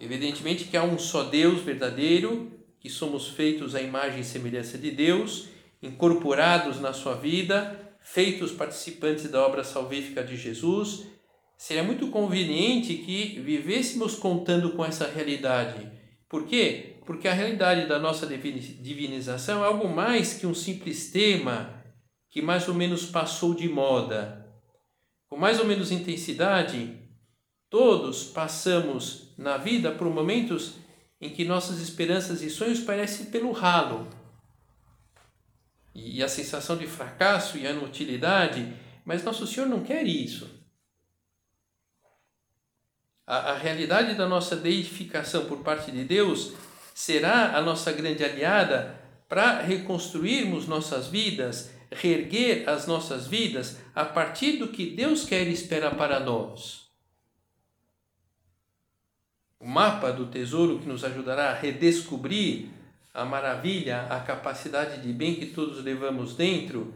Evidentemente 0.01 0.65
que 0.65 0.77
há 0.77 0.83
um 0.83 0.99
só 0.99 1.25
Deus 1.25 1.63
verdadeiro, 1.63 2.53
que 2.81 2.89
somos 2.89 3.29
feitos 3.29 3.75
à 3.75 3.81
imagem 3.81 4.21
e 4.21 4.25
semelhança 4.25 4.77
de 4.77 4.91
Deus, 4.91 5.49
incorporados 5.83 6.81
na 6.81 6.93
sua 6.93 7.15
vida, 7.15 7.97
feitos 8.03 8.53
participantes 8.53 9.31
da 9.31 9.45
obra 9.45 9.65
salvífica 9.65 10.23
de 10.23 10.37
Jesus. 10.37 11.07
Seria 11.57 11.83
muito 11.83 12.09
conveniente 12.09 12.95
que 12.95 13.41
vivêssemos 13.41 14.17
contando 14.17 14.73
com 14.73 14.85
essa 14.85 15.07
realidade. 15.07 15.91
Por 16.35 16.47
quê? 16.47 16.97
Porque 17.07 17.29
a 17.29 17.33
realidade 17.33 17.87
da 17.87 17.97
nossa 17.97 18.27
divinização 18.27 19.63
é 19.63 19.69
algo 19.69 19.89
mais 19.89 20.35
que 20.35 20.49
um 20.49 20.53
simples 20.53 21.13
tema 21.13 21.81
que 22.29 22.43
mais 22.43 22.67
ou 22.67 22.75
menos 22.75 23.07
passou 23.07 23.55
de 23.55 23.69
moda. 23.69 24.45
Com 25.29 25.37
mais 25.37 25.61
ou 25.61 25.65
menos 25.65 25.93
intensidade, 25.93 26.99
todos 27.71 28.25
passamos 28.25 29.33
na 29.39 29.57
vida 29.57 29.93
por 29.93 30.11
momentos 30.11 30.75
em 31.21 31.31
que 31.31 31.45
nossas 31.45 31.81
esperanças 31.81 32.43
e 32.43 32.51
sonhos 32.51 32.81
parecem 32.81 33.27
pelo 33.27 33.53
ralo. 33.53 34.09
E 35.95 36.21
a 36.21 36.27
sensação 36.27 36.77
de 36.77 36.89
fracasso 36.89 37.57
e 37.57 37.65
inutilidade, 37.65 38.75
mas 39.05 39.23
Nosso 39.23 39.47
Senhor 39.47 39.69
não 39.69 39.85
quer 39.85 40.05
isso. 40.05 40.51
A, 43.27 43.53
a 43.53 43.59
realidade 43.59 44.15
da 44.15 44.29
nossa 44.29 44.55
deificação 44.55 45.47
por 45.47 45.61
parte 45.61 45.91
de 45.91 46.05
Deus 46.05 46.53
será 46.95 47.57
a 47.57 47.61
nossa 47.61 47.91
grande 47.91 48.23
aliada 48.23 49.01
para 49.29 49.63
reconstruirmos 49.63 50.69
nossas 50.69 51.09
vidas, 51.09 51.73
reerguer 51.91 52.69
as 52.69 52.87
nossas 52.87 53.27
vidas 53.27 53.79
a 53.95 54.05
partir 54.05 54.59
do 54.59 54.69
que 54.69 54.91
Deus 54.91 55.25
quer 55.25 55.47
e 55.47 55.53
espera 55.53 55.91
para 55.91 56.21
nós. 56.21 56.85
O 59.59 59.67
mapa 59.67 60.13
do 60.13 60.27
tesouro 60.27 60.79
que 60.79 60.87
nos 60.87 61.05
ajudará 61.05 61.51
a 61.51 61.55
redescobrir 61.55 62.69
a 63.15 63.25
maravilha, 63.25 64.03
a 64.11 64.21
capacidade 64.21 65.01
de 65.01 65.13
bem 65.13 65.37
que 65.37 65.47
todos 65.47 65.83
levamos 65.83 66.35
dentro, 66.35 66.95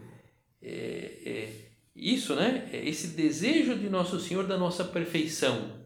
é, 0.61 1.17
é 1.25 1.69
isso, 1.95 2.35
né? 2.35 2.69
É 2.71 2.87
esse 2.87 3.07
desejo 3.07 3.75
de 3.75 3.89
Nosso 3.89 4.19
Senhor 4.19 4.45
da 4.45 4.57
nossa 4.57 4.83
perfeição 4.83 5.78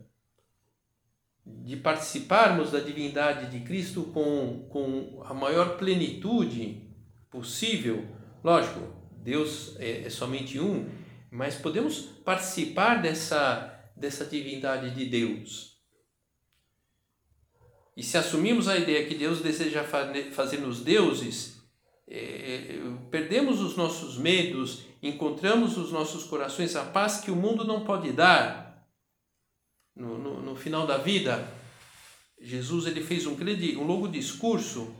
de 1.45 1.75
participarmos 1.75 2.71
da 2.71 2.79
divindade 2.79 3.51
de 3.51 3.65
Cristo 3.65 4.03
com, 4.13 4.65
com 4.69 5.21
a 5.25 5.33
maior 5.33 5.77
plenitude 5.77 6.89
possível. 7.29 8.07
Lógico, 8.43 8.81
Deus 9.12 9.75
é, 9.79 10.05
é 10.05 10.09
somente 10.09 10.59
um, 10.59 10.89
mas 11.29 11.55
podemos 11.55 12.00
participar 12.23 13.01
dessa, 13.01 13.91
dessa 13.95 14.25
divindade 14.25 14.91
de 14.91 15.05
Deus. 15.05 15.73
E 17.95 18.03
se 18.03 18.17
assumimos 18.17 18.67
a 18.67 18.77
ideia 18.77 19.05
que 19.05 19.15
Deus 19.15 19.41
deseja 19.41 19.83
fazer-nos 19.83 20.81
deuses, 20.81 21.62
é, 22.07 22.17
é, 22.17 22.81
perdemos 23.12 23.62
os 23.62 23.75
nossos 23.75 24.17
medos, 24.17 24.83
encontramos 25.01 25.77
nos 25.77 25.91
nossos 25.91 26.23
corações 26.23 26.75
a 26.75 26.84
paz 26.84 27.19
que 27.19 27.32
o 27.32 27.36
mundo 27.36 27.65
não 27.65 27.84
pode 27.84 28.12
dar 28.12 28.62
no, 29.95 30.17
no, 30.17 30.41
no 30.41 30.56
final 30.56 30.88
da 30.88 30.97
vida, 30.97 31.47
Jesus 32.41 32.88
ele 32.88 33.01
fez 33.01 33.25
um 33.25 33.36
um 33.36 33.84
longo 33.84 34.08
discurso 34.08 34.93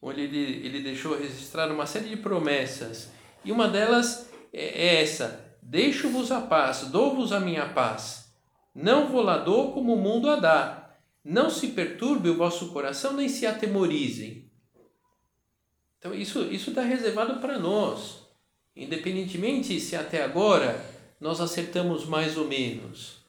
onde 0.00 0.22
ele, 0.22 0.66
ele 0.66 0.82
deixou 0.82 1.16
registrar 1.16 1.70
uma 1.70 1.86
série 1.86 2.08
de 2.08 2.16
promessas 2.16 3.10
e 3.44 3.52
uma 3.52 3.68
delas 3.68 4.30
é, 4.52 4.64
é 4.64 5.02
essa: 5.02 5.56
Deixo-vos 5.62 6.32
a 6.32 6.40
paz, 6.40 6.88
dou-vos 6.90 7.32
a 7.32 7.40
minha 7.40 7.68
paz. 7.68 8.32
Não 8.74 9.08
vou 9.08 9.22
lá 9.22 9.38
dou 9.38 9.72
como 9.72 9.94
o 9.94 10.00
mundo 10.00 10.30
a 10.30 10.36
dá. 10.36 10.96
Não 11.22 11.50
se 11.50 11.68
perturbe 11.68 12.30
o 12.30 12.36
vosso 12.36 12.68
coração, 12.68 13.12
nem 13.12 13.28
se 13.28 13.46
atemorizem. 13.46 14.50
Então, 15.98 16.14
isso 16.14 16.44
isso 16.44 16.70
está 16.70 16.82
reservado 16.82 17.40
para 17.40 17.58
nós. 17.58 18.26
Independentemente 18.74 19.78
se 19.78 19.94
até 19.94 20.24
agora 20.24 20.82
nós 21.20 21.40
acertamos 21.40 22.06
mais 22.06 22.38
ou 22.38 22.48
menos 22.48 23.19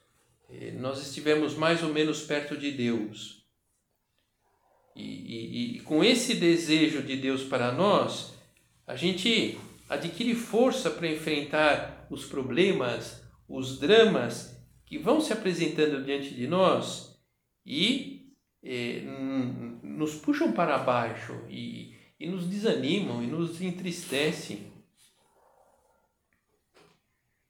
nós 0.78 1.00
estivemos 1.00 1.54
mais 1.54 1.82
ou 1.82 1.92
menos 1.92 2.22
perto 2.22 2.56
de 2.56 2.70
Deus. 2.70 3.42
E, 4.94 5.02
e, 5.02 5.76
e, 5.76 5.80
com 5.80 6.04
esse 6.04 6.34
desejo 6.34 7.02
de 7.02 7.16
Deus 7.16 7.42
para 7.42 7.72
nós, 7.72 8.34
a 8.86 8.94
gente 8.94 9.58
adquire 9.88 10.34
força 10.34 10.90
para 10.90 11.08
enfrentar 11.08 12.06
os 12.10 12.26
problemas, 12.26 13.22
os 13.48 13.78
dramas 13.78 14.54
que 14.84 14.98
vão 14.98 15.20
se 15.20 15.32
apresentando 15.32 16.04
diante 16.04 16.34
de 16.34 16.46
nós 16.46 17.18
e 17.64 18.34
eh, 18.62 19.02
nos 19.82 20.14
puxam 20.16 20.52
para 20.52 20.76
baixo 20.78 21.46
e, 21.48 21.94
e 22.20 22.26
nos 22.26 22.46
desanimam 22.46 23.22
e 23.22 23.26
nos 23.26 23.60
entristecem. 23.62 24.70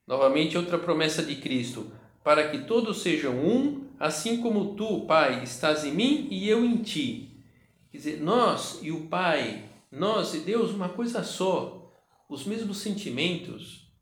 Novamente, 0.06 0.56
outra 0.56 0.78
promessa 0.78 1.22
de 1.22 1.36
Cristo: 1.36 1.90
para 2.22 2.48
que 2.48 2.64
todos 2.64 3.02
sejam 3.02 3.34
um, 3.34 3.88
assim 3.98 4.40
como 4.40 4.74
tu, 4.74 5.06
Pai, 5.06 5.42
estás 5.42 5.84
em 5.84 5.92
mim 5.92 6.28
e 6.30 6.48
eu 6.48 6.64
em 6.64 6.76
ti. 6.82 7.42
Quer 7.90 7.96
dizer, 7.98 8.20
nós 8.20 8.78
e 8.82 8.90
o 8.90 9.06
Pai, 9.06 9.68
nós 9.90 10.34
e 10.34 10.40
Deus, 10.40 10.70
uma 10.70 10.88
coisa 10.88 11.22
só, 11.22 11.92
os 12.28 12.44
mesmos 12.44 12.78
sentimentos. 12.78 13.92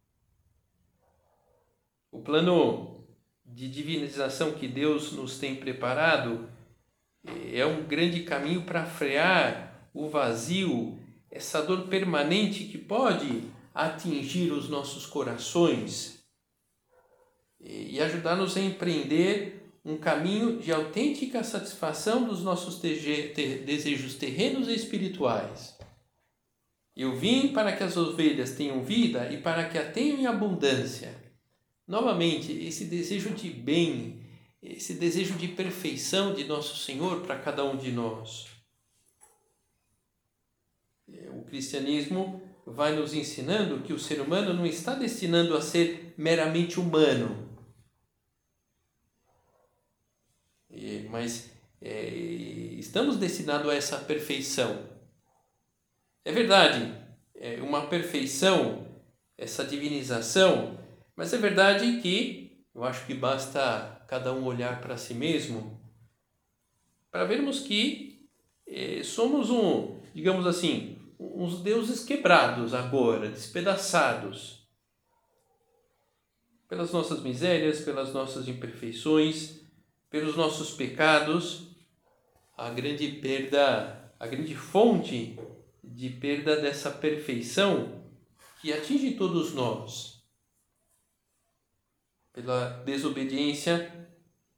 O 2.13 2.21
plano 2.21 3.05
de 3.45 3.69
divinização 3.69 4.53
que 4.53 4.69
Deus 4.69 5.13
nos 5.13 5.39
tem 5.39 5.57
preparado 5.57 6.49
é 7.53 7.65
um 7.67 7.85
grande 7.85 8.23
caminho 8.23 8.63
para 8.63 8.85
frear 8.85 9.91
o 9.93 10.09
vazio, 10.09 10.99
essa 11.31 11.63
dor 11.63 11.89
permanente 11.89 12.65
que 12.65 12.79
pode 12.79 13.45
atingir 13.75 14.53
os 14.53 14.69
nossos 14.69 15.07
corações 15.07 16.20
e 17.61 18.01
ajudar-nos 18.01 18.57
a 18.57 18.61
empreender 18.61 19.61
um 19.85 19.97
caminho 19.97 20.59
de 20.59 20.73
autêntica 20.73 21.43
satisfação 21.43 22.25
dos 22.25 22.43
nossos 22.43 22.79
desejos 22.79 24.15
terrenos 24.15 24.69
e 24.69 24.75
espirituais. 24.75 25.79
Eu 26.97 27.17
vim 27.17 27.49
para 27.49 27.75
que 27.75 27.83
as 27.83 27.97
ovelhas 27.97 28.53
tenham 28.53 28.83
vida 28.83 29.33
e 29.33 29.39
para 29.39 29.69
que 29.69 29.79
a 29.79 29.91
tenham 29.91 30.19
em 30.19 30.27
abundância. 30.27 31.15
Novamente, 31.87 32.53
esse 32.53 32.85
desejo 32.85 33.31
de 33.31 33.49
bem, 33.49 34.23
esse 34.63 34.95
desejo 34.95 35.35
de 35.35 35.49
perfeição 35.49 36.35
de 36.35 36.45
nosso 36.45 36.77
Senhor 36.77 37.23
para 37.23 37.39
cada 37.39 37.65
um 37.65 37.77
de 37.77 37.91
nós. 37.91 38.47
O 41.33 41.43
cristianismo 41.43 42.43
vai 42.67 42.95
nos 42.95 43.15
ensinando 43.15 43.81
que 43.81 43.93
o 43.93 43.99
ser 43.99 44.21
humano 44.21 44.53
não 44.53 44.67
está 44.67 44.95
destinado 44.95 45.57
a 45.57 45.63
ser 45.63 46.15
meramente 46.17 46.79
humano, 46.79 47.50
mas 51.11 51.51
é, 51.81 52.09
estamos 52.79 53.17
destinados 53.17 53.69
a 53.71 53.75
essa 53.75 53.99
perfeição. 53.99 54.89
É 56.25 56.33
verdade, 56.33 56.95
é 57.35 57.61
uma 57.63 57.87
perfeição, 57.87 58.87
essa 59.37 59.65
divinização, 59.65 60.79
mas 61.17 61.33
é 61.33 61.39
verdade 61.39 62.01
que 62.01 62.65
eu 62.75 62.85
acho 62.85 63.07
que 63.07 63.15
basta 63.15 64.05
cada 64.07 64.33
um 64.33 64.45
olhar 64.45 64.81
para 64.81 64.97
si 64.97 65.15
mesmo 65.15 65.81
para 67.11 67.25
vermos 67.25 67.61
que 67.61 68.29
é, 68.67 69.03
somos 69.03 69.51
um, 69.51 70.01
digamos 70.15 70.47
assim, 70.47 70.97
uns 71.19 71.61
deuses 71.61 72.05
quebrados 72.05 72.73
agora, 72.73 73.29
despedaçados 73.29 74.69
pelas 76.69 76.93
nossas 76.93 77.21
misérias, 77.21 77.81
pelas 77.81 78.13
nossas 78.13 78.47
imperfeições 78.47 79.60
pelos 80.11 80.37
nossos 80.37 80.73
pecados, 80.73 81.69
a 82.57 82.69
grande 82.69 83.09
perda, 83.13 84.13
a 84.19 84.27
grande 84.27 84.55
fonte 84.57 85.39
de 85.83 86.11
perda 86.11 86.61
dessa 86.61 86.91
perfeição 86.91 88.03
que 88.61 88.73
atinge 88.73 89.13
todos 89.13 89.55
nós. 89.55 90.21
Pela 92.33 92.83
desobediência 92.85 94.09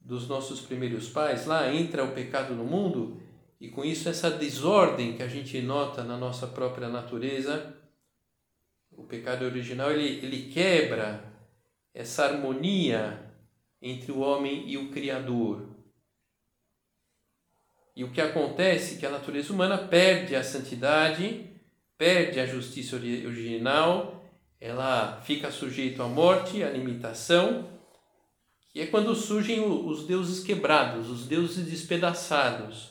dos 0.00 0.26
nossos 0.26 0.60
primeiros 0.60 1.08
pais, 1.08 1.46
lá 1.46 1.72
entra 1.72 2.02
o 2.02 2.12
pecado 2.12 2.54
no 2.54 2.64
mundo 2.64 3.20
E 3.60 3.68
com 3.68 3.84
isso, 3.84 4.08
essa 4.08 4.28
desordem 4.28 5.16
que 5.16 5.22
a 5.22 5.28
gente 5.28 5.62
nota 5.62 6.02
na 6.02 6.16
nossa 6.16 6.48
própria 6.48 6.88
natureza, 6.88 7.76
o 8.90 9.04
pecado 9.04 9.44
original, 9.44 9.92
ele, 9.92 10.18
ele 10.26 10.50
quebra 10.52 11.32
essa 11.94 12.24
harmonia 12.24 13.31
entre 13.82 14.12
o 14.12 14.20
homem 14.20 14.68
e 14.70 14.78
o 14.78 14.90
Criador. 14.90 15.68
E 17.94 18.04
o 18.04 18.10
que 18.10 18.20
acontece 18.20 18.94
é 18.94 18.98
que 18.98 19.06
a 19.06 19.10
natureza 19.10 19.52
humana 19.52 19.76
perde 19.76 20.34
a 20.34 20.44
santidade, 20.44 21.50
perde 21.98 22.40
a 22.40 22.46
justiça 22.46 22.96
original, 22.96 24.24
ela 24.60 25.20
fica 25.22 25.50
sujeita 25.50 26.04
à 26.04 26.08
morte, 26.08 26.62
à 26.62 26.70
limitação, 26.70 27.68
que 28.70 28.80
é 28.80 28.86
quando 28.86 29.14
surgem 29.14 29.60
os 29.60 30.06
deuses 30.06 30.42
quebrados, 30.42 31.10
os 31.10 31.26
deuses 31.26 31.66
despedaçados. 31.66 32.90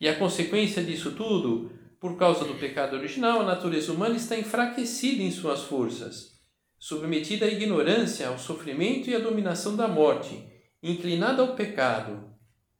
E 0.00 0.08
a 0.08 0.14
consequência 0.14 0.84
disso 0.84 1.12
tudo, 1.12 1.72
por 1.98 2.16
causa 2.16 2.44
do 2.44 2.54
pecado 2.54 2.94
original, 2.94 3.40
a 3.40 3.44
natureza 3.44 3.92
humana 3.92 4.14
está 4.14 4.38
enfraquecida 4.38 5.22
em 5.22 5.32
suas 5.32 5.64
forças, 5.64 6.37
submetida 6.78 7.46
à 7.46 7.48
ignorância, 7.48 8.28
ao 8.28 8.38
sofrimento 8.38 9.10
e 9.10 9.14
à 9.14 9.18
dominação 9.18 9.74
da 9.76 9.88
morte, 9.88 10.42
inclinada 10.82 11.42
ao 11.42 11.56
pecado, 11.56 12.32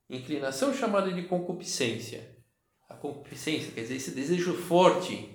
inclinação 0.08 0.72
chamada 0.72 1.12
de 1.12 1.22
concupiscência. 1.22 2.37
A 2.88 2.94
concupiscência 2.94 3.72
quer 3.72 3.82
dizer 3.82 3.96
esse 3.96 4.12
desejo 4.12 4.54
forte 4.54 5.28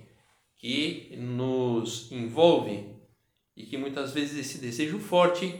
que 0.57 1.15
nos 1.17 2.11
envolve 2.11 2.89
e 3.55 3.65
que 3.65 3.77
muitas 3.77 4.13
vezes 4.13 4.39
esse 4.39 4.57
desejo 4.57 4.97
forte 4.97 5.53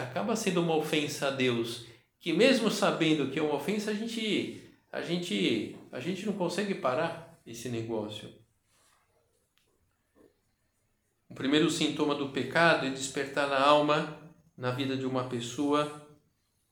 acaba 0.00 0.36
sendo 0.36 0.62
uma 0.62 0.76
ofensa 0.76 1.28
a 1.28 1.30
Deus, 1.30 1.84
que 2.18 2.32
mesmo 2.32 2.70
sabendo 2.70 3.30
que 3.30 3.38
é 3.38 3.42
uma 3.42 3.56
ofensa, 3.56 3.90
a 3.90 3.94
gente 3.94 4.62
a 4.92 5.00
gente 5.02 5.76
a 5.92 6.00
gente 6.00 6.26
não 6.26 6.32
consegue 6.32 6.74
parar 6.74 7.40
esse 7.46 7.68
negócio. 7.68 8.39
O 11.30 11.34
primeiro 11.34 11.70
sintoma 11.70 12.16
do 12.16 12.30
pecado 12.30 12.86
é 12.86 12.90
despertar 12.90 13.48
na 13.48 13.60
alma, 13.60 14.20
na 14.56 14.72
vida 14.72 14.96
de 14.96 15.06
uma 15.06 15.28
pessoa, 15.28 16.08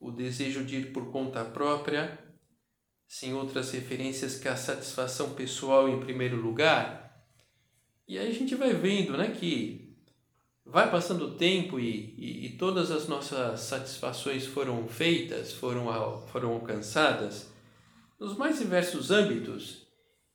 o 0.00 0.10
desejo 0.10 0.64
de 0.64 0.78
ir 0.78 0.92
por 0.92 1.12
conta 1.12 1.44
própria, 1.44 2.18
sem 3.06 3.32
outras 3.32 3.70
referências 3.70 4.36
que 4.36 4.48
a 4.48 4.56
satisfação 4.56 5.34
pessoal 5.34 5.88
em 5.88 6.00
primeiro 6.00 6.36
lugar. 6.36 7.24
E 8.06 8.18
aí 8.18 8.28
a 8.28 8.34
gente 8.34 8.56
vai 8.56 8.74
vendo 8.74 9.16
né, 9.16 9.30
que 9.30 9.96
vai 10.66 10.90
passando 10.90 11.26
o 11.26 11.34
tempo 11.36 11.78
e, 11.78 12.14
e, 12.18 12.46
e 12.46 12.56
todas 12.58 12.90
as 12.90 13.06
nossas 13.06 13.60
satisfações 13.60 14.44
foram 14.44 14.88
feitas, 14.88 15.52
foram, 15.52 15.86
foram 16.26 16.52
alcançadas 16.54 17.48
nos 18.18 18.36
mais 18.36 18.58
diversos 18.58 19.12
âmbitos 19.12 19.86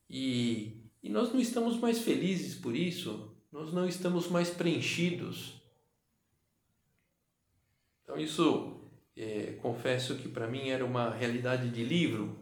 e, 0.10 0.82
e 1.04 1.10
nós 1.10 1.34
não 1.34 1.42
estamos 1.42 1.78
mais 1.78 2.00
felizes 2.00 2.56
por 2.56 2.74
isso, 2.74 3.33
nós 3.54 3.72
não 3.72 3.88
estamos 3.88 4.28
mais 4.30 4.50
preenchidos. 4.50 5.62
Então, 8.02 8.18
isso 8.18 8.82
é, 9.16 9.54
confesso 9.62 10.16
que 10.16 10.28
para 10.28 10.48
mim 10.48 10.70
era 10.70 10.84
uma 10.84 11.12
realidade 11.12 11.70
de 11.70 11.84
livro. 11.84 12.36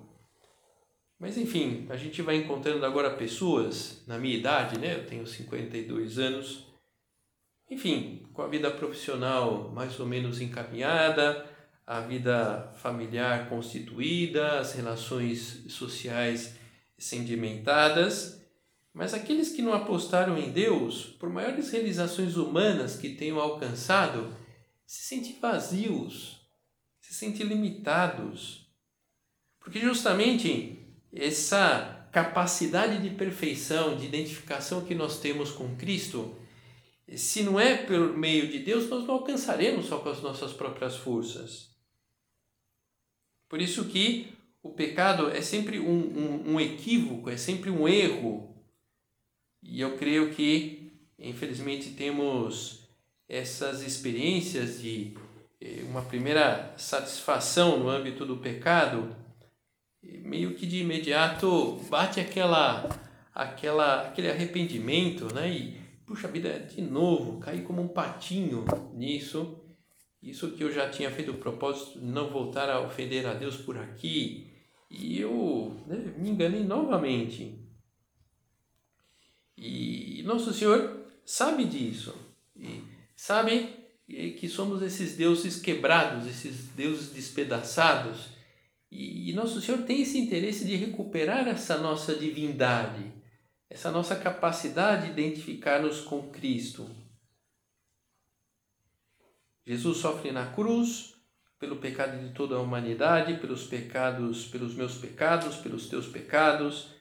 Mas 1.20 1.38
enfim, 1.38 1.86
a 1.90 1.98
gente 1.98 2.22
vai 2.22 2.38
encontrando 2.38 2.86
agora 2.86 3.18
pessoas 3.18 4.02
na 4.08 4.18
minha 4.18 4.36
idade, 4.36 4.80
né? 4.80 4.96
Eu 4.96 5.06
tenho 5.06 5.28
52 5.28 6.18
anos. 6.18 6.66
Enfim, 7.70 8.26
com 8.32 8.42
a 8.42 8.48
vida 8.48 8.72
profissional 8.72 9.70
mais 9.70 10.00
ou 10.00 10.06
menos 10.06 10.40
encaminhada, 10.40 11.46
a 11.86 12.00
vida 12.00 12.74
familiar 12.78 13.50
constituída, 13.50 14.60
as 14.60 14.74
relações 14.74 15.66
sociais 15.68 16.56
sedimentadas, 16.98 18.41
mas 18.94 19.14
aqueles 19.14 19.50
que 19.50 19.62
não 19.62 19.74
apostaram 19.74 20.38
em 20.38 20.52
Deus, 20.52 21.06
por 21.20 21.30
maiores 21.30 21.70
realizações 21.70 22.36
humanas 22.36 22.98
que 22.98 23.16
tenham 23.16 23.40
alcançado, 23.40 24.36
se 24.86 25.04
sentem 25.04 25.40
vazios, 25.40 26.42
se 27.00 27.14
sentem 27.14 27.46
limitados. 27.46 28.70
Porque 29.60 29.80
justamente 29.80 30.86
essa 31.14 32.10
capacidade 32.12 33.02
de 33.02 33.16
perfeição, 33.16 33.96
de 33.96 34.06
identificação 34.06 34.84
que 34.84 34.94
nós 34.94 35.20
temos 35.20 35.52
com 35.52 35.76
Cristo, 35.78 36.36
se 37.16 37.44
não 37.44 37.60
é 37.60 37.78
por 37.78 38.18
meio 38.18 38.50
de 38.50 38.60
Deus, 38.60 38.90
nós 38.90 39.06
não 39.06 39.16
alcançaremos 39.16 39.86
só 39.86 40.00
com 40.00 40.10
as 40.10 40.22
nossas 40.22 40.54
próprias 40.54 40.96
forças. 40.96 41.70
Por 43.48 43.62
isso 43.62 43.86
que 43.86 44.34
o 44.64 44.70
pecado 44.70 45.30
é 45.30 45.42
sempre 45.42 45.80
um, 45.80 46.00
um, 46.00 46.54
um 46.54 46.60
equívoco, 46.60 47.30
é 47.30 47.36
sempre 47.36 47.70
um 47.70 47.88
erro. 47.88 48.51
E 49.62 49.80
eu 49.80 49.98
creio 49.98 50.32
que, 50.32 50.92
infelizmente, 51.20 51.92
temos 51.92 52.88
essas 53.30 53.82
experiências 53.82 54.82
de 54.82 55.16
eh, 55.62 55.84
uma 55.88 56.02
primeira 56.02 56.74
satisfação 56.78 57.80
no 57.80 57.90
âmbito 57.90 58.26
do 58.26 58.38
pecado, 58.38 59.16
meio 60.04 60.56
que 60.56 60.66
de 60.66 60.80
imediato 60.80 61.80
bate 61.90 62.20
aquela, 62.20 62.90
aquela, 63.34 64.08
aquele 64.08 64.30
arrependimento, 64.30 65.34
né? 65.34 65.50
E 65.50 65.82
puxa 66.06 66.28
vida, 66.28 66.60
de 66.60 66.82
novo, 66.82 67.40
caí 67.40 67.62
como 67.62 67.82
um 67.82 67.88
patinho 67.88 68.66
nisso. 68.94 69.58
Isso 70.22 70.52
que 70.52 70.64
eu 70.64 70.72
já 70.72 70.90
tinha 70.90 71.10
feito 71.10 71.32
o 71.32 71.38
propósito 71.38 72.00
de 72.00 72.06
não 72.06 72.30
voltar 72.30 72.70
a 72.70 72.82
ofender 72.82 73.26
a 73.26 73.34
Deus 73.34 73.58
por 73.58 73.78
aqui, 73.78 74.48
e 74.90 75.20
eu 75.20 75.76
né, 75.88 76.14
me 76.18 76.30
enganei 76.30 76.64
novamente. 76.64 77.61
E 79.64 80.24
Nosso 80.24 80.52
Senhor 80.52 81.06
sabe 81.24 81.66
disso, 81.66 82.16
e 82.56 82.82
sabe 83.16 83.70
que 84.08 84.50
somos 84.50 84.82
esses 84.82 85.16
deuses 85.16 85.62
quebrados, 85.62 86.26
esses 86.26 86.70
deuses 86.70 87.12
despedaçados. 87.12 88.30
E, 88.90 89.32
Nosso 89.34 89.62
Senhor 89.62 89.84
tem 89.84 90.02
esse 90.02 90.18
interesse 90.18 90.66
de 90.66 90.76
recuperar 90.76 91.48
essa 91.48 91.78
nossa 91.78 92.16
divindade, 92.16 93.14
essa 93.70 93.92
nossa 93.92 94.16
capacidade 94.16 95.06
de 95.06 95.12
identificar-nos 95.12 96.02
com 96.02 96.32
Cristo. 96.32 96.90
Jesus 99.64 99.98
sofre 99.98 100.32
na 100.32 100.48
cruz 100.48 101.14
pelo 101.60 101.76
pecado 101.76 102.20
de 102.20 102.34
toda 102.34 102.56
a 102.56 102.60
humanidade, 102.60 103.40
pelos 103.40 103.68
pecados, 103.68 104.48
pelos 104.48 104.74
meus 104.74 104.98
pecados, 104.98 105.58
pelos 105.58 105.88
teus 105.88 106.08
pecados, 106.08 107.00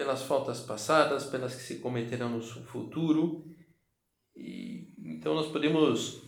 pelas 0.00 0.22
faltas 0.22 0.60
passadas, 0.60 1.26
pelas 1.26 1.54
que 1.54 1.60
se 1.60 1.74
cometerão 1.78 2.30
no 2.30 2.42
futuro. 2.42 3.44
E 4.34 4.94
então 5.04 5.34
nós 5.34 5.52
podemos 5.52 6.22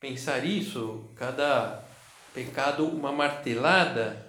pensar 0.00 0.46
isso, 0.46 1.12
cada 1.14 1.84
pecado 2.32 2.86
uma 2.86 3.12
martelada, 3.12 4.26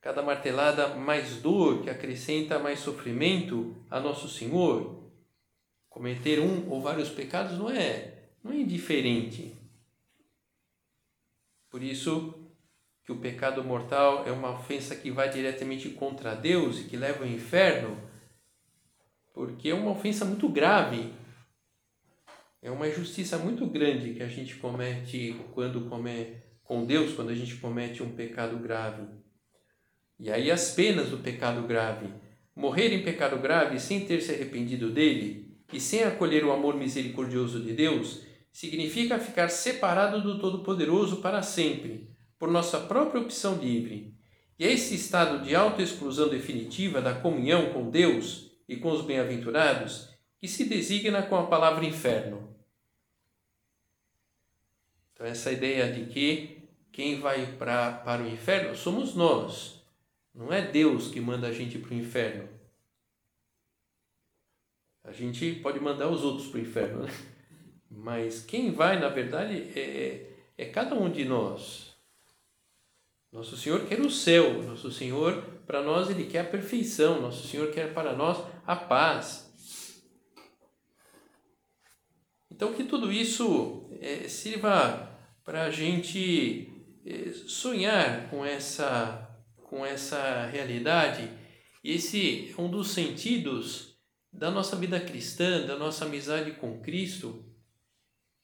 cada 0.00 0.22
martelada 0.22 0.86
mais 0.94 1.38
dor 1.38 1.82
que 1.82 1.90
acrescenta 1.90 2.60
mais 2.60 2.78
sofrimento 2.78 3.74
a 3.90 3.98
nosso 3.98 4.28
Senhor. 4.28 5.10
Cometer 5.88 6.38
um 6.38 6.70
ou 6.70 6.80
vários 6.80 7.08
pecados 7.08 7.58
não 7.58 7.68
é, 7.68 8.34
não 8.44 8.52
é 8.52 8.56
indiferente. 8.58 9.52
Por 11.68 11.82
isso 11.82 12.38
que 13.02 13.10
o 13.10 13.18
pecado 13.18 13.64
mortal 13.64 14.24
é 14.24 14.30
uma 14.30 14.52
ofensa 14.52 14.94
que 14.94 15.10
vai 15.10 15.28
diretamente 15.28 15.90
contra 15.90 16.36
Deus 16.36 16.78
e 16.78 16.84
que 16.84 16.96
leva 16.96 17.24
ao 17.24 17.28
inferno, 17.28 18.11
porque 19.32 19.70
é 19.70 19.74
uma 19.74 19.90
ofensa 19.90 20.24
muito 20.24 20.48
grave 20.48 21.12
é 22.62 22.70
uma 22.70 22.86
injustiça 22.86 23.36
muito 23.38 23.66
grande 23.66 24.14
que 24.14 24.22
a 24.22 24.28
gente 24.28 24.54
comete 24.54 25.34
quando 25.52 25.88
come, 25.88 26.36
com 26.62 26.86
Deus, 26.86 27.12
quando 27.12 27.30
a 27.30 27.34
gente 27.34 27.56
comete 27.56 28.04
um 28.04 28.12
pecado 28.12 28.56
grave. 28.56 29.02
E 30.16 30.30
aí 30.30 30.48
as 30.48 30.70
penas 30.70 31.08
do 31.08 31.18
pecado 31.18 31.66
grave. 31.66 32.06
Morrer 32.54 32.94
em 32.94 33.02
pecado 33.02 33.36
grave 33.38 33.80
sem 33.80 34.06
ter 34.06 34.20
se 34.20 34.30
arrependido 34.30 34.90
dele 34.90 35.58
e 35.72 35.80
sem 35.80 36.04
acolher 36.04 36.44
o 36.44 36.52
amor 36.52 36.76
misericordioso 36.76 37.60
de 37.60 37.72
Deus 37.72 38.22
significa 38.52 39.18
ficar 39.18 39.48
separado 39.48 40.22
do 40.22 40.38
Todo-Poderoso 40.38 41.16
para 41.16 41.42
sempre, 41.42 42.10
por 42.38 42.48
nossa 42.48 42.78
própria 42.78 43.22
opção 43.22 43.56
livre. 43.56 44.14
E 44.56 44.64
esse 44.64 44.94
estado 44.94 45.44
de 45.44 45.56
autoexclusão 45.56 46.28
definitiva 46.28 47.02
da 47.02 47.14
comunhão 47.14 47.72
com 47.72 47.90
Deus 47.90 48.51
e 48.72 48.76
com 48.78 48.90
os 48.90 49.04
bem-aventurados 49.04 50.08
que 50.40 50.48
se 50.48 50.64
designa 50.64 51.22
com 51.22 51.36
a 51.36 51.46
palavra 51.46 51.84
inferno. 51.84 52.52
Então, 55.12 55.26
essa 55.26 55.52
ideia 55.52 55.92
de 55.92 56.12
que 56.12 56.62
quem 56.90 57.20
vai 57.20 57.46
pra, 57.56 57.92
para 57.92 58.22
o 58.22 58.28
inferno 58.28 58.74
somos 58.74 59.14
nós. 59.14 59.82
Não 60.34 60.52
é 60.52 60.62
Deus 60.62 61.08
que 61.08 61.20
manda 61.20 61.46
a 61.46 61.52
gente 61.52 61.78
para 61.78 61.92
o 61.92 61.96
inferno. 61.96 62.48
A 65.04 65.12
gente 65.12 65.54
pode 65.56 65.78
mandar 65.78 66.08
os 66.08 66.24
outros 66.24 66.48
para 66.48 66.58
o 66.58 66.62
inferno, 66.62 67.02
né? 67.02 67.12
Mas 67.90 68.42
quem 68.42 68.72
vai, 68.72 68.98
na 68.98 69.08
verdade, 69.08 69.70
é, 69.78 70.26
é 70.56 70.64
cada 70.64 70.94
um 70.94 71.10
de 71.10 71.24
nós. 71.24 71.94
Nosso 73.30 73.56
Senhor 73.56 73.86
quer 73.86 74.00
o 74.00 74.10
céu, 74.10 74.62
nosso 74.62 74.90
Senhor, 74.90 75.42
para 75.66 75.82
nós, 75.82 76.10
Ele 76.10 76.24
quer 76.24 76.40
a 76.40 76.44
perfeição, 76.44 77.20
nosso 77.20 77.46
Senhor 77.46 77.70
quer 77.70 77.92
para 77.92 78.14
nós 78.14 78.38
a 78.66 78.76
paz. 78.76 79.50
Então, 82.50 82.74
que 82.74 82.84
tudo 82.84 83.10
isso 83.10 83.88
é, 84.00 84.28
sirva 84.28 85.10
para 85.44 85.64
a 85.64 85.70
gente 85.70 86.70
é, 87.04 87.32
sonhar 87.46 88.28
com 88.30 88.44
essa, 88.44 89.28
com 89.64 89.84
essa 89.84 90.46
realidade. 90.46 91.28
E 91.82 91.92
esse 91.92 92.54
é 92.56 92.60
um 92.60 92.70
dos 92.70 92.90
sentidos 92.92 93.96
da 94.32 94.50
nossa 94.50 94.76
vida 94.76 95.00
cristã, 95.00 95.66
da 95.66 95.76
nossa 95.76 96.04
amizade 96.04 96.52
com 96.52 96.80
Cristo. 96.80 97.44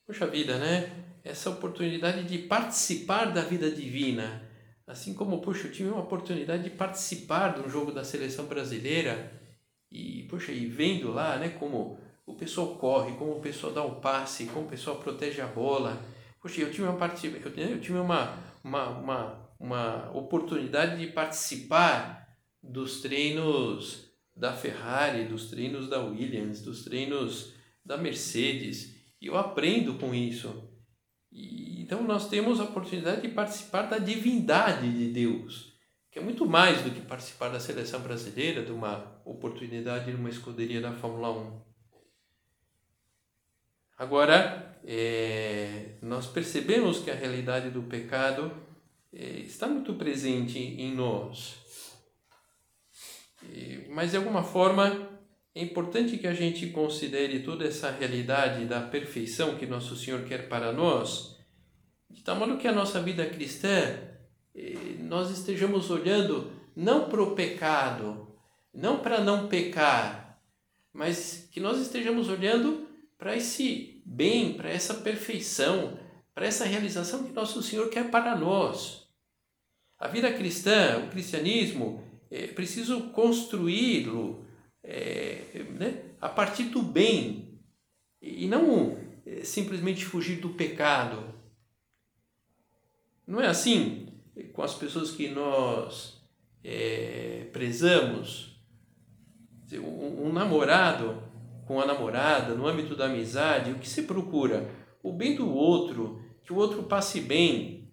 Poxa 0.07 0.27
vida, 0.27 0.59
né? 0.59 0.91
Essa 1.23 1.51
oportunidade 1.51 2.25
de 2.25 2.39
participar 2.39 3.27
da 3.27 3.43
vida 3.43 3.71
divina. 3.71 4.43
Assim 4.87 5.15
como, 5.15 5.41
poxa, 5.41 5.67
eu 5.69 5.73
tive 5.73 5.91
uma 5.91 6.01
oportunidade 6.01 6.65
de 6.65 6.71
participar 6.71 7.55
de 7.55 7.61
um 7.61 7.71
jogo 7.71 7.93
da 7.93 8.03
seleção 8.03 8.47
brasileira 8.47 9.31
e, 9.91 10.25
poxa, 10.25 10.53
e 10.53 10.67
vendo 10.67 11.13
lá, 11.13 11.37
né, 11.37 11.51
como 11.51 11.99
o 12.27 12.35
pessoal 12.35 12.77
corre, 12.77 13.17
como 13.17 13.33
o 13.33 13.41
pessoal 13.41 13.73
dá 13.73 13.83
um 13.83 14.01
passe, 14.01 14.47
como 14.47 14.67
o 14.67 14.69
pessoal 14.69 14.97
protege 14.97 15.41
a 15.41 15.47
bola. 15.47 16.01
Poxa, 16.41 16.61
eu 16.61 16.71
tive 16.71 16.85
uma 16.85 16.97
participa, 16.97 17.37
eu 17.37 17.81
tive 17.81 17.99
uma, 17.99 18.39
uma, 18.63 18.89
uma, 18.89 19.51
uma 19.59 20.11
oportunidade 20.13 20.99
de 20.99 21.13
participar 21.13 22.29
dos 22.63 23.01
treinos 23.01 24.09
da 24.37 24.53
Ferrari, 24.53 25.25
dos 25.25 25.49
treinos 25.49 25.89
da 25.89 26.01
Williams, 26.05 26.61
dos 26.61 26.85
treinos 26.85 27.55
da 27.85 27.97
Mercedes, 27.97 28.95
e 29.21 29.27
eu 29.27 29.37
aprendo 29.37 29.95
com 29.95 30.15
isso. 30.15 30.71
E, 31.33 31.83
então 31.83 32.05
nós 32.05 32.29
temos 32.29 32.61
a 32.61 32.65
oportunidade 32.65 33.23
de 33.23 33.29
participar 33.29 33.83
da 33.83 33.99
divindade 33.99 34.93
de 34.93 35.09
Deus, 35.09 35.68
que 36.11 36.19
é 36.19 36.23
muito 36.23 36.47
mais 36.47 36.83
do 36.83 36.91
que 36.91 37.01
participar 37.01 37.49
da 37.49 37.61
seleção 37.61 38.01
brasileira, 38.01 38.65
de 38.65 38.73
uma 38.73 39.21
oportunidade 39.25 40.13
numa 40.13 40.31
escuderia 40.31 40.81
da 40.81 40.93
Fórmula 40.93 41.31
1. 41.31 41.61
Agora, 43.99 44.81
é, 44.85 45.97
nós 46.01 46.27
percebemos 46.27 47.01
que 47.01 47.11
a 47.11 47.15
realidade 47.15 47.71
do 47.71 47.83
pecado 47.83 48.53
é, 49.13 49.41
está 49.41 49.67
muito 49.67 49.95
presente 49.95 50.59
em 50.59 50.95
nós. 50.95 51.67
Mas, 53.91 54.11
de 54.11 54.17
alguma 54.17 54.43
forma, 54.43 55.09
é 55.55 55.63
importante 55.63 56.19
que 56.19 56.27
a 56.27 56.35
gente 56.35 56.69
considere 56.69 57.41
toda 57.41 57.65
essa 57.65 57.91
realidade 57.91 58.65
da 58.65 58.81
perfeição 58.81 59.57
que 59.57 59.67
Nosso 59.67 59.97
Senhor 59.97 60.23
quer 60.25 60.49
para 60.49 60.73
nós, 60.73 61.37
de 62.11 62.23
tal 62.23 62.37
modo 62.37 62.59
que 62.59 62.69
a 62.69 62.73
nossa 62.73 63.03
vida 63.03 63.27
cristã, 63.27 64.08
nós 65.01 65.31
estejamos 65.31 65.91
olhando 65.91 66.51
não 66.75 67.09
para 67.09 67.23
o 67.23 67.35
pecado, 67.35 68.29
não 68.73 68.99
para 68.99 69.21
não 69.21 69.49
pecar, 69.49 70.41
mas 70.93 71.49
que 71.51 71.61
nós 71.61 71.81
estejamos 71.81 72.29
olhando 72.29 72.87
para 73.17 73.37
esse 73.37 74.03
bem, 74.05 74.55
para 74.55 74.71
essa 74.71 74.95
perfeição, 74.95 75.99
para 76.35 76.47
essa 76.47 76.65
realização 76.65 77.25
que 77.25 77.33
nosso 77.33 77.63
Senhor 77.63 77.89
quer 77.89 78.11
para 78.11 78.37
nós. 78.37 79.09
A 79.99 80.07
vida 80.07 80.33
cristã, 80.33 81.05
o 81.05 81.11
cristianismo, 81.11 82.05
é 82.31 82.47
preciso 82.47 83.11
construí-lo 83.11 84.47
é, 84.83 85.65
né, 85.71 86.05
a 86.21 86.29
partir 86.29 86.65
do 86.65 86.83
bem 86.83 87.59
e 88.23 88.47
não 88.47 88.99
é, 89.27 89.43
simplesmente 89.43 90.05
fugir 90.05 90.41
do 90.41 90.51
pecado. 90.51 91.35
Não 93.27 93.41
é 93.41 93.47
assim 93.47 94.08
com 94.53 94.63
as 94.63 94.75
pessoas 94.75 95.11
que 95.11 95.29
nós 95.29 96.21
é, 96.65 97.47
prezamos. 97.53 98.57
Um, 99.73 100.33
namorado 100.33 101.23
com 101.67 101.79
a 101.79 101.85
namorada, 101.85 102.55
no 102.55 102.67
âmbito 102.67 102.97
da 102.97 103.05
amizade, 103.05 103.71
o 103.71 103.79
que 103.79 103.89
se 103.89 104.05
procura? 104.05 104.71
O 105.03 105.13
bem 105.13 105.37
do 105.37 105.53
outro, 105.53 106.23
que 106.43 106.53
o 106.53 106.57
outro 106.57 106.83
passe 106.85 107.21
bem. 107.21 107.91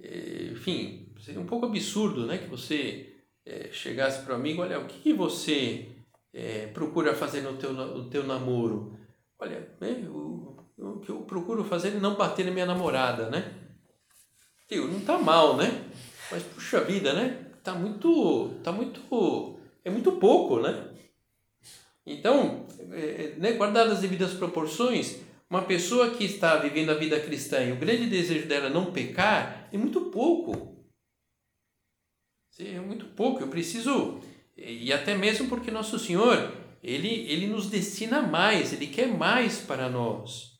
É, 0.00 0.50
enfim, 0.52 1.12
seria 1.20 1.40
um 1.40 1.46
pouco 1.46 1.66
absurdo 1.66 2.24
né, 2.26 2.38
que 2.38 2.48
você 2.48 3.14
é, 3.44 3.68
chegasse 3.72 4.22
para 4.22 4.34
o 4.34 4.36
amigo, 4.36 4.62
olha, 4.62 4.78
o 4.78 4.86
que, 4.86 5.00
que 5.00 5.12
você 5.12 5.88
é, 6.32 6.68
procura 6.68 7.14
fazer 7.14 7.40
no 7.40 7.56
teu, 7.56 7.72
no 7.72 8.08
teu 8.08 8.24
namoro? 8.24 8.96
Olha, 9.38 9.68
né, 9.80 10.06
o, 10.08 10.56
o 10.78 11.00
que 11.00 11.10
eu 11.10 11.22
procuro 11.22 11.64
fazer 11.64 11.88
é 11.88 11.98
não 11.98 12.14
bater 12.14 12.46
na 12.46 12.52
minha 12.52 12.66
namorada, 12.66 13.28
né? 13.28 13.63
Digo, 14.68 14.88
não 14.88 15.00
tá 15.00 15.18
mal, 15.18 15.56
né? 15.56 15.84
Mas 16.30 16.42
puxa 16.42 16.80
vida, 16.82 17.12
né? 17.12 17.46
Tá 17.62 17.74
muito, 17.74 18.50
tá 18.62 18.72
muito, 18.72 19.58
é 19.84 19.90
muito 19.90 20.12
pouco, 20.12 20.60
né? 20.60 20.90
Então, 22.06 22.66
é, 22.92 23.34
né, 23.38 23.52
guardadas 23.52 23.94
as 23.94 24.00
devidas 24.00 24.34
proporções, 24.34 25.20
uma 25.48 25.62
pessoa 25.62 26.10
que 26.10 26.24
está 26.24 26.56
vivendo 26.56 26.90
a 26.90 26.94
vida 26.94 27.18
cristã 27.20 27.62
e 27.62 27.72
o 27.72 27.76
grande 27.76 28.06
desejo 28.06 28.46
dela 28.46 28.68
não 28.68 28.92
pecar 28.92 29.68
é 29.72 29.78
muito 29.78 30.02
pouco. 30.02 30.74
É 32.58 32.80
muito 32.80 33.06
pouco. 33.06 33.40
Eu 33.40 33.48
preciso, 33.48 34.20
e 34.56 34.92
até 34.92 35.14
mesmo 35.14 35.48
porque 35.48 35.70
Nosso 35.70 35.98
Senhor, 35.98 36.52
ele, 36.82 37.08
ele 37.08 37.46
nos 37.46 37.68
destina 37.68 38.22
mais, 38.22 38.72
ele 38.72 38.86
quer 38.86 39.08
mais 39.08 39.60
para 39.60 39.88
nós. 39.88 40.53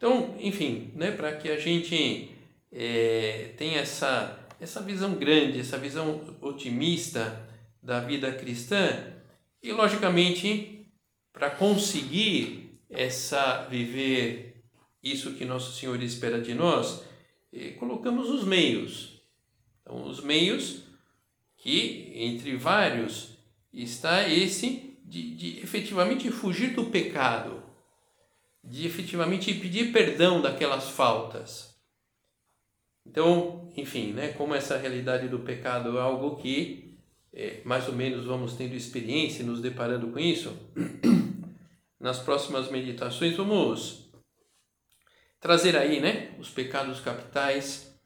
Então, 0.00 0.34
enfim, 0.40 0.92
né, 0.94 1.10
para 1.10 1.36
que 1.36 1.50
a 1.50 1.58
gente 1.58 2.30
é, 2.72 3.52
tenha 3.58 3.80
essa, 3.80 4.48
essa 4.58 4.80
visão 4.80 5.14
grande, 5.14 5.60
essa 5.60 5.76
visão 5.76 6.38
otimista 6.40 7.46
da 7.82 8.00
vida 8.00 8.32
cristã 8.32 9.12
e, 9.62 9.70
logicamente, 9.72 10.90
para 11.34 11.50
conseguir 11.50 12.80
essa 12.88 13.66
viver 13.68 14.64
isso 15.02 15.34
que 15.34 15.44
nosso 15.44 15.78
Senhor 15.78 16.02
espera 16.02 16.40
de 16.40 16.54
nós, 16.54 17.04
eh, 17.52 17.72
colocamos 17.72 18.30
os 18.30 18.44
meios. 18.44 19.22
Então, 19.82 20.04
os 20.04 20.22
meios 20.22 20.84
que, 21.58 22.10
entre 22.14 22.56
vários, 22.56 23.38
está 23.70 24.26
esse 24.26 24.98
de, 25.04 25.34
de 25.34 25.58
efetivamente 25.60 26.30
fugir 26.30 26.74
do 26.74 26.86
pecado, 26.86 27.59
de 28.62 28.86
efetivamente 28.86 29.54
pedir 29.54 29.92
perdão 29.92 30.40
daquelas 30.40 30.88
faltas. 30.88 31.74
Então, 33.06 33.70
enfim, 33.76 34.12
né, 34.12 34.28
como 34.32 34.54
essa 34.54 34.76
realidade 34.76 35.28
do 35.28 35.40
pecado 35.40 35.96
é 35.98 36.00
algo 36.00 36.36
que 36.36 36.98
é, 37.32 37.60
mais 37.64 37.88
ou 37.88 37.94
menos 37.94 38.26
vamos 38.26 38.54
tendo 38.54 38.74
experiência, 38.74 39.44
nos 39.44 39.60
deparando 39.60 40.08
com 40.08 40.18
isso, 40.18 40.56
nas 41.98 42.18
próximas 42.18 42.70
meditações 42.70 43.36
vamos 43.36 44.10
trazer 45.40 45.76
aí, 45.76 46.00
né, 46.00 46.34
os 46.38 46.50
pecados 46.50 47.00
capitais 47.00 47.98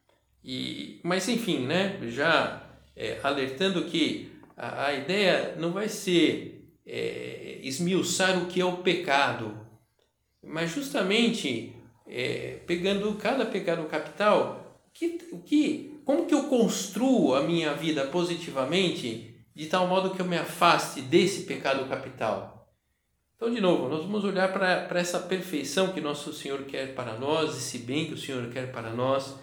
e, 0.44 1.00
mas 1.02 1.28
enfim, 1.28 1.66
né, 1.66 1.98
já 2.10 2.62
é, 2.94 3.18
alertando 3.22 3.84
que 3.84 4.32
a, 4.56 4.86
a, 4.86 4.94
ideia 4.94 5.56
não 5.58 5.72
vai 5.72 5.88
ser 5.88 6.70
é, 6.86 7.58
esmiuçar 7.62 8.40
o 8.42 8.46
que 8.46 8.60
é 8.60 8.64
o 8.64 8.78
pecado, 8.78 9.63
mas 10.46 10.70
justamente 10.70 11.74
é, 12.06 12.58
pegando 12.66 13.14
cada 13.14 13.46
pecado 13.46 13.84
capital, 13.86 14.80
que, 14.92 15.18
que 15.44 16.00
como 16.04 16.26
que 16.26 16.34
eu 16.34 16.44
construo 16.44 17.34
a 17.34 17.42
minha 17.42 17.72
vida 17.74 18.06
positivamente 18.06 19.34
de 19.54 19.66
tal 19.66 19.86
modo 19.86 20.10
que 20.10 20.20
eu 20.20 20.26
me 20.26 20.36
afaste 20.36 21.00
desse 21.00 21.44
pecado 21.44 21.88
capital? 21.88 22.54
Então, 23.36 23.52
de 23.52 23.60
novo, 23.60 23.88
nós 23.88 24.04
vamos 24.04 24.24
olhar 24.24 24.52
para 24.52 24.98
essa 24.98 25.18
perfeição 25.18 25.92
que 25.92 26.00
nosso 26.00 26.32
Senhor 26.32 26.62
quer 26.64 26.94
para 26.94 27.18
nós, 27.18 27.56
esse 27.56 27.78
bem 27.78 28.06
que 28.06 28.14
o 28.14 28.18
Senhor 28.18 28.48
quer 28.50 28.70
para 28.70 28.90
nós, 28.90 29.36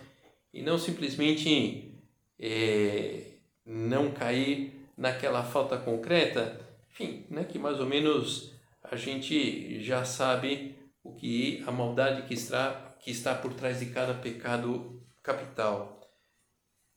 e 0.54 0.62
não 0.62 0.78
simplesmente 0.78 1.94
é, 2.40 3.34
não 3.66 4.12
cair 4.12 4.88
naquela 4.98 5.44
falta 5.44 5.78
concreta, 5.78 6.60
enfim, 6.92 7.26
né, 7.30 7.44
que 7.44 7.60
mais 7.60 7.80
ou 7.80 7.86
menos 7.86 8.54
a 8.84 8.96
gente 8.96 9.82
já 9.84 10.04
sabe 10.04 10.71
o 11.12 11.16
que 11.16 11.64
a 11.68 11.72
maldade 11.72 12.28
que 12.28 12.34
está, 12.34 12.96
que 13.00 13.12
está 13.12 13.36
por 13.36 13.54
trás 13.54 13.80
de 13.80 13.88
cada 13.88 14.14
pecado 14.14 15.02
capital. 15.22 16.00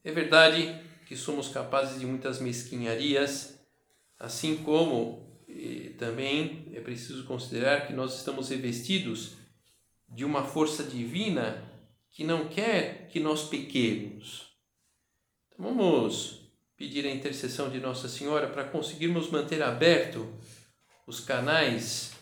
É 0.02 0.12
verdade 0.12 0.80
que 1.06 1.16
somos 1.16 1.48
capazes 1.48 2.00
de 2.00 2.06
muitas 2.06 2.40
mesquinharias, 2.40 3.58
assim 4.18 4.56
como 4.58 5.24
também 5.98 6.70
é 6.72 6.80
preciso 6.80 7.24
considerar 7.24 7.86
que 7.86 7.92
nós 7.92 8.16
estamos 8.16 8.48
revestidos 8.48 9.36
de 10.08 10.24
uma 10.24 10.44
força 10.44 10.82
divina 10.82 11.62
que 12.10 12.24
não 12.24 12.48
quer 12.48 13.08
que 13.08 13.20
nós 13.20 13.48
pequemos. 13.48 14.52
Então 15.52 15.66
vamos 15.66 16.50
pedir 16.76 17.06
a 17.06 17.10
intercessão 17.10 17.70
de 17.70 17.78
Nossa 17.78 18.08
Senhora 18.08 18.48
para 18.48 18.64
conseguirmos 18.64 19.30
manter 19.30 19.62
aberto 19.62 20.32
os 21.06 21.20
canais 21.20 22.13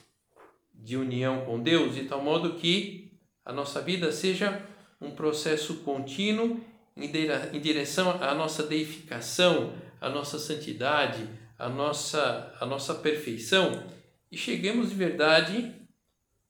de 0.82 0.96
união 0.96 1.44
com 1.44 1.62
Deus, 1.62 1.94
de 1.94 2.04
tal 2.04 2.22
modo 2.22 2.54
que 2.54 3.12
a 3.44 3.52
nossa 3.52 3.80
vida 3.80 4.10
seja 4.12 4.66
um 5.00 5.12
processo 5.12 5.76
contínuo 5.76 6.60
em 6.96 7.60
direção 7.60 8.10
à 8.22 8.34
nossa 8.34 8.64
deificação, 8.64 9.74
à 10.00 10.08
nossa 10.08 10.38
santidade, 10.38 11.26
à 11.58 11.68
nossa, 11.68 12.54
à 12.60 12.66
nossa 12.66 12.94
perfeição. 12.94 13.84
E 14.30 14.36
cheguemos 14.36 14.90
de 14.90 14.94
verdade 14.94 15.74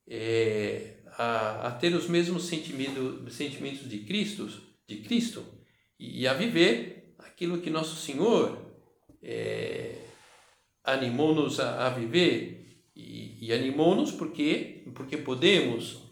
é, 0.09 0.97
a, 1.19 1.69
a, 1.69 1.71
ter 1.73 1.95
os 1.95 2.09
mesmos 2.09 2.45
sentimentos, 2.45 3.35
sentimentos 3.35 3.89
de 3.89 4.01
Cristo, 4.01 4.49
de 4.87 4.97
Cristo 4.97 5.45
e, 5.99 6.23
e 6.23 6.29
a 6.29 6.35
viver 6.35 7.15
aquilo 7.19 7.61
que 7.61 7.71
nosso 7.71 7.97
Senhor 7.97 8.59
é, 9.23 9.95
animou-nos 10.85 11.61
a, 11.61 11.87
a, 11.87 11.91
viver. 11.91 12.81
E, 12.97 13.32
e 13.43 13.53
animou-nos 13.53 14.13
porque 14.13 14.85
porque 14.95 15.17
podemos 15.17 16.05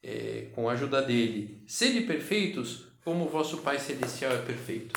é, 0.00 0.46
com 0.54 0.68
a 0.68 0.74
ajuda 0.74 1.02
dele 1.02 1.64
ser 1.66 2.06
perfeitos 2.06 2.86
como 3.04 3.24
o 3.24 3.28
vosso 3.28 3.58
Pai 3.58 3.80
Celestial 3.80 4.32
é 4.32 4.38
perfeito. 4.42 4.94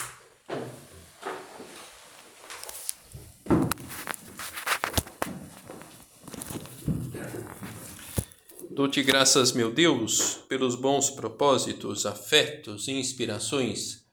Dou-te 8.69 9.01
graças, 9.01 9.51
meu 9.51 9.71
Deus, 9.71 10.35
pelos 10.47 10.75
bons 10.75 11.09
propósitos, 11.09 12.05
afetos 12.05 12.87
e 12.87 12.91
inspirações 12.91 14.05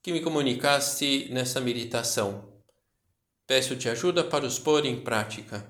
que 0.00 0.12
me 0.12 0.20
comunicaste 0.20 1.28
nessa 1.32 1.60
meditação. 1.60 2.52
Peço-te 3.48 3.88
ajuda 3.88 4.22
para 4.22 4.46
os 4.46 4.60
pôr 4.60 4.86
em 4.86 5.00
prática. 5.00 5.69